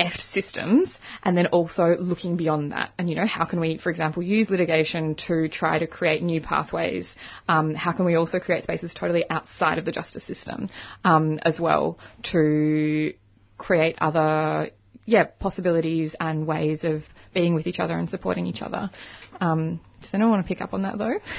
[0.02, 2.92] effed systems and then also looking beyond that.
[2.98, 6.42] And, you know, how can we, for example, use litigation to try to create new
[6.42, 7.16] pathways?
[7.48, 10.68] Um, how can we also create spaces totally outside of the justice system
[11.04, 12.00] um, as well
[12.32, 13.14] to
[13.58, 14.72] create other,
[15.06, 18.90] yeah, possibilities and ways of being with each other and supporting each other?
[19.40, 21.20] Um, does anyone want to pick up on that though?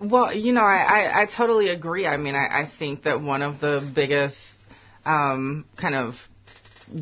[0.00, 2.06] Well, you know, I, I, I totally agree.
[2.06, 4.36] I mean, I, I think that one of the biggest
[5.04, 6.14] um, kind of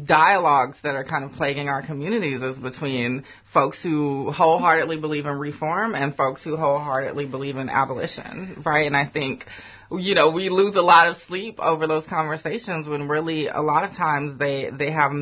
[0.05, 5.39] dialogues that are kind of plaguing our communities is between folks who wholeheartedly believe in
[5.39, 8.87] reform and folks who wholeheartedly believe in abolition, right?
[8.87, 9.45] And I think
[9.91, 13.85] you know, we lose a lot of sleep over those conversations when really a lot
[13.85, 15.13] of times they they have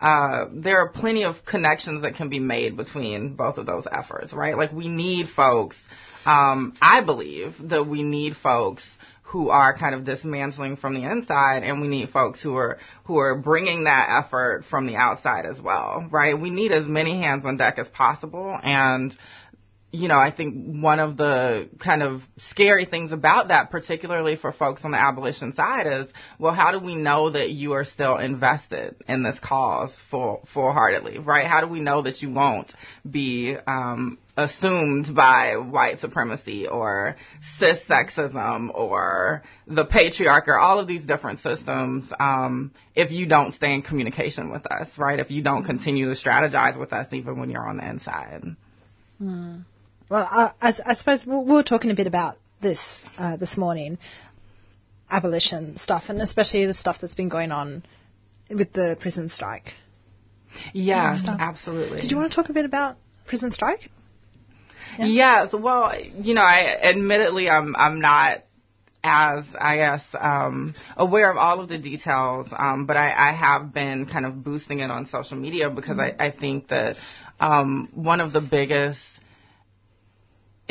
[0.00, 4.32] uh, there are plenty of connections that can be made between both of those efforts,
[4.32, 4.56] right?
[4.56, 5.76] Like we need folks.
[6.24, 8.88] Um, I believe that we need folks
[9.32, 13.16] who are kind of dismantling from the inside, and we need folks who are who
[13.16, 16.38] are bringing that effort from the outside as well, right?
[16.38, 19.16] We need as many hands on deck as possible, and
[19.90, 24.52] you know, I think one of the kind of scary things about that, particularly for
[24.52, 28.16] folks on the abolition side, is well, how do we know that you are still
[28.16, 31.46] invested in this cause full full heartedly, right?
[31.46, 32.72] How do we know that you won't
[33.08, 37.16] be um, assumed by white supremacy or
[37.58, 43.54] cis sexism or the patriarchy or all of these different systems um, if you don't
[43.54, 45.20] stay in communication with us, right?
[45.20, 48.42] If you don't continue to strategize with us even when you're on the inside.
[49.18, 49.58] Hmm.
[50.08, 53.98] Well, I, I, I suppose we were talking a bit about this uh, this morning,
[55.10, 57.82] abolition stuff, and especially the stuff that's been going on
[58.48, 59.74] with the prison strike.
[60.72, 62.00] Yeah, absolutely.
[62.00, 63.90] Did you want to talk a bit about prison strike?
[64.98, 65.06] Yeah.
[65.06, 68.44] yeah well, you know, I admittedly I'm I'm not
[69.04, 73.74] as I guess um, aware of all of the details, um, but I, I have
[73.74, 76.20] been kind of boosting it on social media because mm-hmm.
[76.20, 76.96] I, I think that
[77.40, 79.00] um, one of the biggest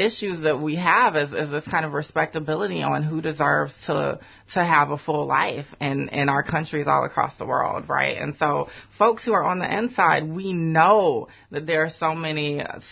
[0.04, 4.20] issues that we have is, is this kind of respectability on who deserves to
[4.54, 8.18] to have a full life in in our countries all across the world, right?
[8.18, 12.62] And so, folks who are on the inside, we know that there are so many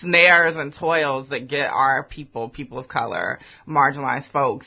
[0.00, 3.38] snares and toils that get our people, people of color,
[3.68, 4.66] marginalized folks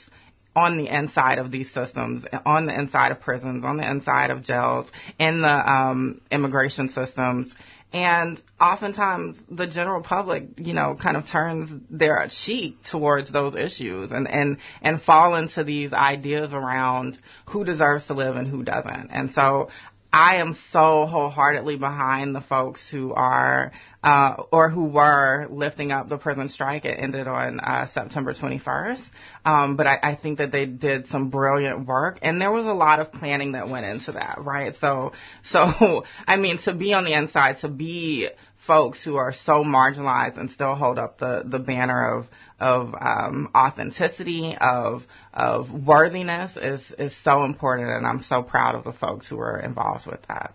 [0.57, 4.41] on the inside of these systems, on the inside of prisons, on the inside of
[4.41, 7.53] jails, in the um, immigration systems.
[7.97, 14.11] And oftentimes the general public, you know, kind of turns their cheek towards those issues
[14.11, 17.17] and, and, and fall into these ideas around
[17.49, 19.09] who deserves to live and who doesn't.
[19.09, 19.69] And so
[20.11, 23.71] I am so wholeheartedly behind the folks who are
[24.03, 26.85] uh, or who were lifting up the prison strike.
[26.85, 29.01] It ended on uh, September 21st,
[29.43, 32.73] um, but I, I think that they did some brilliant work, and there was a
[32.73, 34.75] lot of planning that went into that, right?
[34.77, 35.11] So,
[35.43, 38.29] so I mean, to be on the inside, to be
[38.67, 42.25] folks who are so marginalized and still hold up the, the banner of
[42.59, 45.03] of um, authenticity, of
[45.33, 49.59] of worthiness is is so important, and I'm so proud of the folks who are
[49.59, 50.53] involved with that.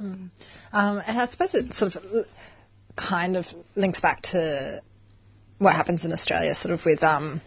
[0.00, 0.30] Mm.
[0.72, 2.26] Um, and I suppose it sort of
[2.96, 3.46] kind of
[3.76, 4.80] links back to
[5.58, 7.40] what happens in Australia, sort of with um,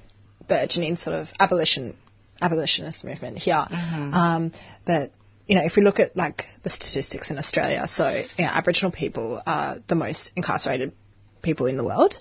[0.48, 1.98] burgeoning sort of abolition
[2.42, 3.54] abolitionist movement here.
[3.56, 4.14] Mm-hmm.
[4.14, 4.52] Um,
[4.86, 5.12] but
[5.48, 8.92] you know, if we look at like the statistics in Australia, so you know, Aboriginal
[8.92, 10.94] people are the most incarcerated
[11.42, 12.16] people in the world,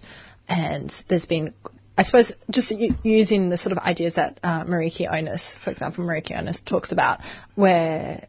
[0.46, 1.54] and there's been,
[1.96, 2.72] I suppose, just
[3.02, 7.20] using the sort of ideas that uh, Meriki Onus, for example, Meriki Onus talks about,
[7.54, 8.26] where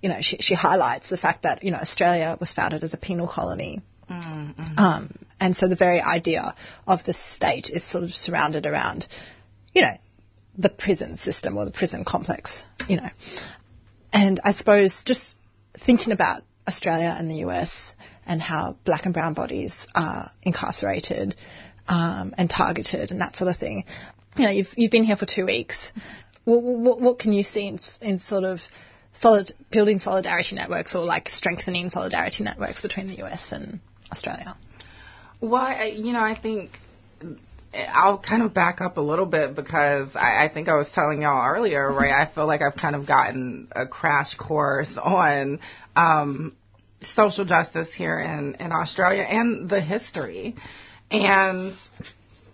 [0.00, 2.98] you know she, she highlights the fact that you know Australia was founded as a
[2.98, 3.82] penal colony.
[4.08, 4.78] Mm-hmm.
[4.78, 6.54] Um, and so the very idea
[6.86, 9.06] of the state is sort of surrounded around,
[9.72, 9.96] you know,
[10.58, 13.08] the prison system or the prison complex, you know.
[14.12, 15.36] And I suppose just
[15.86, 17.94] thinking about Australia and the US
[18.26, 21.34] and how black and brown bodies are incarcerated
[21.88, 23.84] um, and targeted and that sort of thing.
[24.36, 25.92] You know, you've, you've been here for two weeks.
[26.44, 28.60] What, what, what can you see in, in sort of
[29.12, 33.80] solid, building solidarity networks or like strengthening solidarity networks between the US and
[34.12, 34.56] Australia?
[35.40, 36.70] Well, you know, I think
[37.72, 41.22] I'll kind of back up a little bit because I, I think I was telling
[41.22, 42.10] y'all earlier, right?
[42.10, 45.60] I feel like I've kind of gotten a crash course on
[45.94, 46.56] um,
[47.02, 50.56] social justice here in, in Australia and the history.
[51.12, 51.74] And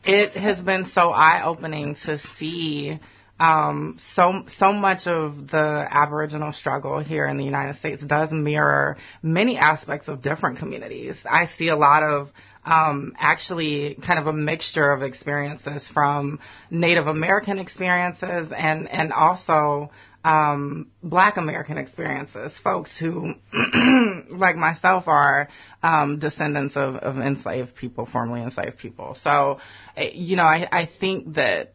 [0.05, 2.99] it has been so eye opening to see
[3.39, 8.97] um, so so much of the Aboriginal struggle here in the United States does mirror
[9.23, 11.19] many aspects of different communities.
[11.29, 12.31] I see a lot of
[12.67, 16.41] um, actually kind of a mixture of experiences from
[16.71, 19.91] Native American experiences and and also
[20.25, 22.59] um, Black American experiences.
[22.59, 23.35] Folks who,
[24.31, 25.49] like myself, are
[25.85, 29.17] um, descendants of, of enslaved people, formerly enslaved people.
[29.23, 29.61] So,
[29.97, 31.75] eh, you know, I, I think that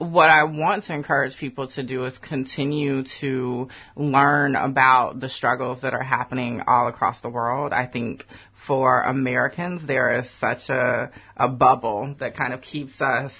[0.00, 5.82] what I want to encourage people to do is continue to learn about the struggles
[5.82, 7.74] that are happening all across the world.
[7.74, 8.24] I think
[8.66, 13.32] for Americans, there is such a, a bubble that kind of keeps us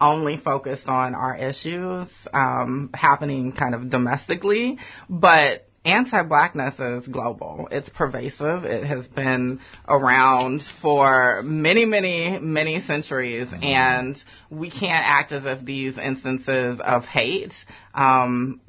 [0.00, 4.78] only focused on our issues um, happening kind of domestically,
[5.10, 7.68] but anti-blackness is global.
[7.70, 8.64] It's pervasive.
[8.64, 14.16] It has been around for many, many, many centuries, and
[14.50, 17.52] we can't act as if these instances of hate
[17.94, 18.60] um,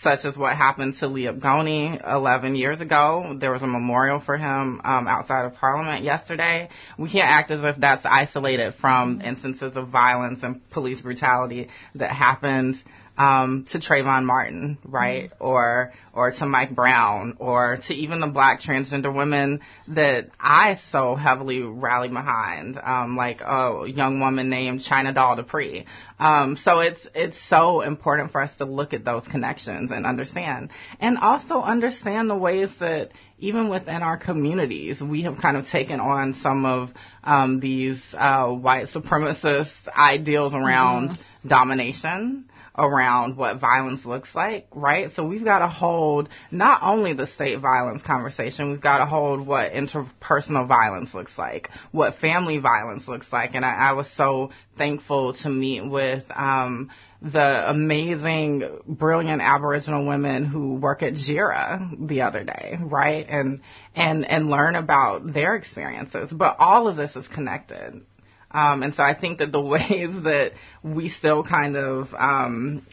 [0.00, 3.36] such as what happened to Liep Gony 11 years ago.
[3.38, 6.68] There was a memorial for him um, outside of Parliament yesterday.
[6.98, 12.12] We can't act as if that's isolated from instances of violence and police brutality that
[12.12, 12.76] happened
[13.16, 15.44] um, to Trayvon Martin, right, mm-hmm.
[15.44, 21.14] or or to Mike Brown, or to even the black transgender women that I so
[21.14, 25.86] heavily rally behind, um, like a young woman named Chyna Doll Dupree.
[26.18, 30.70] Um, so it's it's so important for us to look at those connections and understand,
[30.98, 36.00] and also understand the ways that even within our communities, we have kind of taken
[36.00, 36.90] on some of
[37.24, 41.48] um, these uh, white supremacist ideals around mm-hmm.
[41.48, 45.12] domination around what violence looks like, right?
[45.12, 49.46] So we've got to hold not only the state violence conversation, we've got to hold
[49.46, 53.54] what interpersonal violence looks like, what family violence looks like.
[53.54, 60.44] And I, I was so thankful to meet with, um, the amazing, brilliant Aboriginal women
[60.44, 63.24] who work at Djirra the other day, right?
[63.28, 63.60] And,
[63.94, 66.32] and, and learn about their experiences.
[66.32, 68.04] But all of this is connected.
[68.52, 72.86] Um, and so I think that the ways that we still kind of um,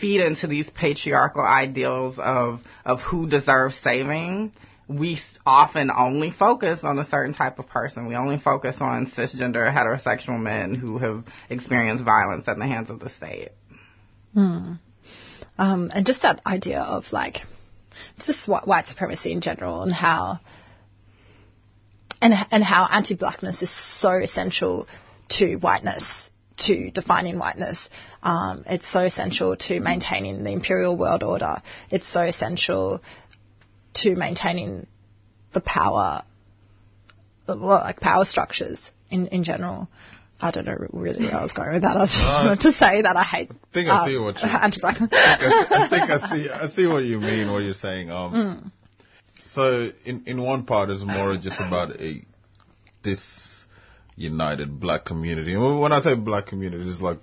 [0.00, 4.52] feed into these patriarchal ideals of of who deserves saving,
[4.88, 8.06] we often only focus on a certain type of person.
[8.06, 13.00] We only focus on cisgender heterosexual men who have experienced violence at the hands of
[13.00, 13.50] the state.
[14.34, 14.74] Hmm.
[15.58, 17.38] Um, and just that idea of like,
[18.24, 20.40] just white supremacy in general and how
[22.20, 24.86] and and how anti-blackness is so essential
[25.28, 27.90] to whiteness, to defining whiteness.
[28.22, 31.56] Um, it's so essential to maintaining the imperial world order.
[31.90, 33.02] It's so essential
[33.94, 34.86] to maintaining
[35.52, 36.22] the power,
[37.48, 39.88] well, like power structures in in general.
[40.38, 41.96] I don't know really where I was going with that.
[41.96, 43.50] I was just uh, to say that I hate.
[43.50, 44.48] I think I see what you.
[44.62, 45.10] Anti-blackness.
[45.12, 46.50] I think I, I think I see.
[46.50, 47.50] I see what you mean.
[47.50, 48.10] What you're saying.
[48.10, 48.72] Um, mm.
[49.46, 52.22] So in in one part it's more just about a
[53.02, 53.66] this
[54.16, 55.54] united black community.
[55.54, 57.18] And when I say black community, it's like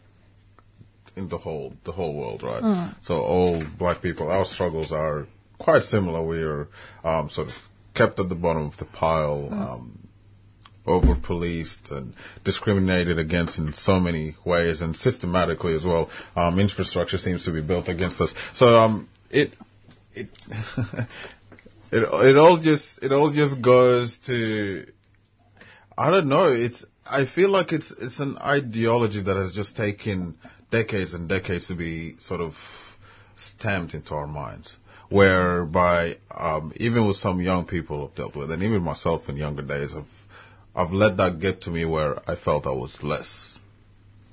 [1.15, 2.63] in the whole the whole world, right?
[2.63, 2.95] Mm.
[3.01, 5.27] So all black people, our struggles are
[5.59, 6.25] quite similar.
[6.25, 6.67] We are
[7.03, 7.53] um, sort of
[7.93, 9.49] kept at the bottom of the pile.
[9.51, 9.53] Mm.
[9.53, 9.99] Um,
[10.85, 12.13] over policed and
[12.43, 16.09] discriminated against in so many ways and systematically as well.
[16.35, 18.35] Um, infrastructure seems to be built against us.
[18.53, 19.53] So um, it
[20.13, 20.27] it
[21.93, 24.85] it it all just it all just goes to
[25.97, 26.47] I don't know.
[26.51, 30.37] It's I feel like it's it's an ideology that has just taken
[30.71, 32.53] decades and decades to be sort of
[33.35, 34.77] stamped into our minds.
[35.09, 39.61] Whereby um, even with some young people I've dealt with, and even myself in younger
[39.61, 40.05] days, I've
[40.75, 43.59] I've let that get to me where I felt I was less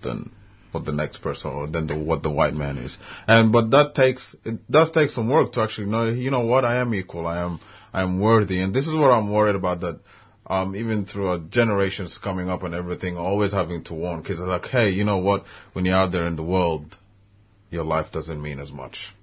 [0.02, 0.32] than
[0.72, 2.98] what the next person or than the, what the white man is.
[3.26, 6.08] And but that takes it does take some work to actually know.
[6.08, 6.64] You know what?
[6.64, 7.26] I am equal.
[7.26, 7.60] I am
[7.92, 8.60] I am worthy.
[8.60, 9.80] And this is what I'm worried about.
[9.80, 10.00] That
[10.46, 14.66] um, even through our generations coming up and everything, always having to warn kids like,
[14.66, 15.44] hey, you know what?
[15.72, 16.96] When you're out there in the world,
[17.70, 19.14] your life doesn't mean as much.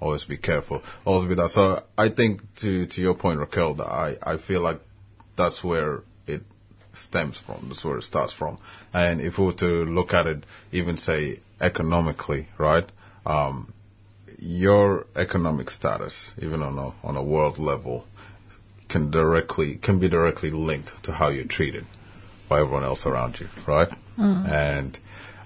[0.00, 0.82] Always be careful.
[1.04, 1.50] Always be that.
[1.50, 4.80] So I think to to your point, Raquel, that I I feel like
[5.36, 6.02] that's where
[6.94, 7.66] stems from.
[7.68, 8.58] That's where it starts from.
[8.92, 12.90] And if we were to look at it, even say economically, right?
[13.24, 13.72] Um,
[14.38, 18.04] your economic status, even on a on a world level,
[18.88, 21.84] can directly can be directly linked to how you're treated
[22.48, 23.88] by everyone else around you, right?
[24.18, 24.50] Mm.
[24.50, 24.98] And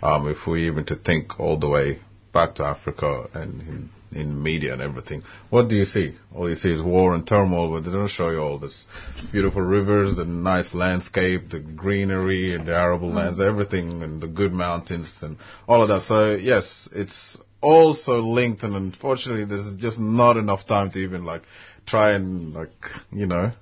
[0.03, 2.01] um, if we even to think all the way
[2.33, 6.15] back to Africa and in, media and everything, what do you see?
[6.35, 8.87] All you see is war and turmoil, but they don't show you all this
[9.33, 13.15] beautiful rivers, the nice landscape, the greenery, and the arable mm.
[13.15, 15.37] lands, everything, and the good mountains and
[15.69, 16.03] all of that.
[16.03, 21.43] So yes, it's also linked, and unfortunately, there's just not enough time to even like
[21.87, 22.71] try and like
[23.13, 23.53] you know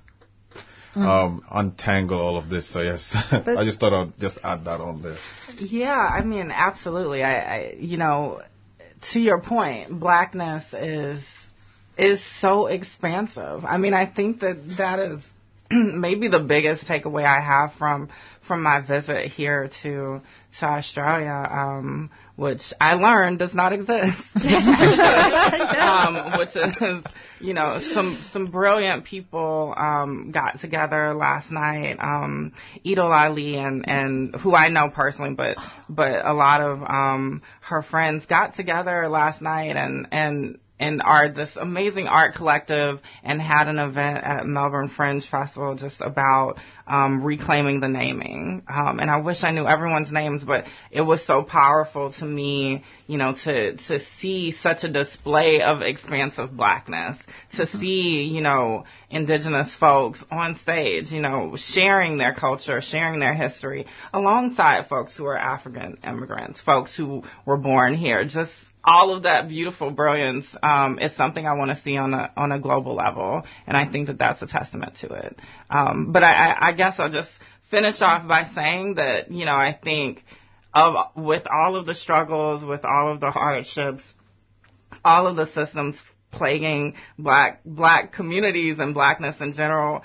[0.95, 1.01] mm.
[1.05, 2.67] um, untangle all of this.
[2.67, 5.17] So yes, I just thought I'd just add that on there.
[5.57, 7.23] Yeah, I mean, absolutely.
[7.23, 8.41] I, I, you know,
[9.13, 11.23] to your point, blackness is
[11.97, 13.63] is so expansive.
[13.63, 15.23] I mean, I think that that is
[15.71, 18.09] maybe the biggest takeaway I have from
[18.47, 20.21] from my visit here to
[20.59, 24.17] to Australia, um, which I learned does not exist.
[25.77, 27.03] um, which is,
[27.39, 31.97] you know, some some brilliant people um, got together last night.
[31.99, 32.53] Um,
[32.85, 35.57] Edel Ali and and who I know personally, but
[35.89, 41.29] but a lot of um, her friends got together last night and and and are
[41.29, 46.55] this amazing art collective and had an event at Melbourne Fringe Festival just about
[46.87, 48.61] um, reclaiming the naming.
[48.67, 52.83] Um, and I wish I knew everyone's names, but it was so powerful to me,
[53.07, 57.17] you know, to to see such a display of expansive blackness,
[57.53, 57.79] to mm-hmm.
[57.79, 63.85] see, you know, indigenous folks on stage, you know, sharing their culture, sharing their history,
[64.13, 68.51] alongside folks who are African immigrants, folks who were born here, just
[68.85, 72.51] all of that beautiful brilliance um, is something I want to see on a on
[72.51, 75.39] a global level, and I think that that's a testament to it.
[75.69, 77.31] Um, but I, I, I guess I'll just
[77.71, 80.23] finish off by saying that you know I think
[80.73, 84.03] of with all of the struggles, with all of the hardships,
[85.03, 85.97] all of the systems
[86.31, 90.03] plaguing black black communities and blackness in general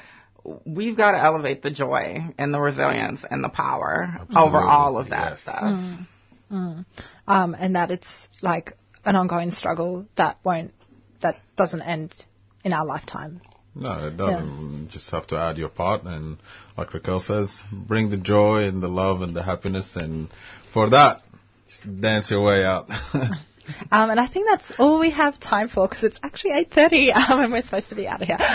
[0.64, 4.36] we've got to elevate the joy and the resilience and the power Absolutely.
[4.36, 5.42] over all of that yes.
[5.42, 5.62] stuff.
[5.62, 6.06] Mm.
[6.50, 6.84] Mm.
[7.26, 10.72] Um, and that it's like an ongoing struggle that won't,
[11.22, 12.14] that doesn't end
[12.64, 13.40] in our lifetime.
[13.74, 14.48] No, it doesn't.
[14.48, 14.78] Yeah.
[14.80, 16.38] You just have to add your part, and
[16.76, 20.28] like Raquel says, bring the joy and the love and the happiness, and
[20.74, 21.22] for that,
[21.68, 22.88] just dance your way out.
[23.90, 27.40] Um, and I think that's all we have time for because it's actually 8.30 um,
[27.40, 28.38] and we're supposed to be out of here.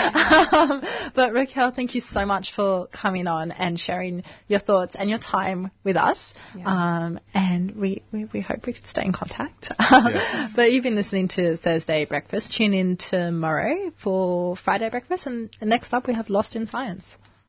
[0.56, 0.82] Um,
[1.14, 5.18] but Raquel, thank you so much for coming on and sharing your thoughts and your
[5.18, 6.32] time with us.
[6.56, 6.64] Yeah.
[6.66, 9.72] Um, and we, we, we, hope we could stay in contact.
[9.80, 10.48] Yeah.
[10.54, 12.54] but you've been listening to Thursday Breakfast.
[12.56, 15.26] Tune in tomorrow for Friday Breakfast.
[15.26, 17.16] And next up we have Lost in Science.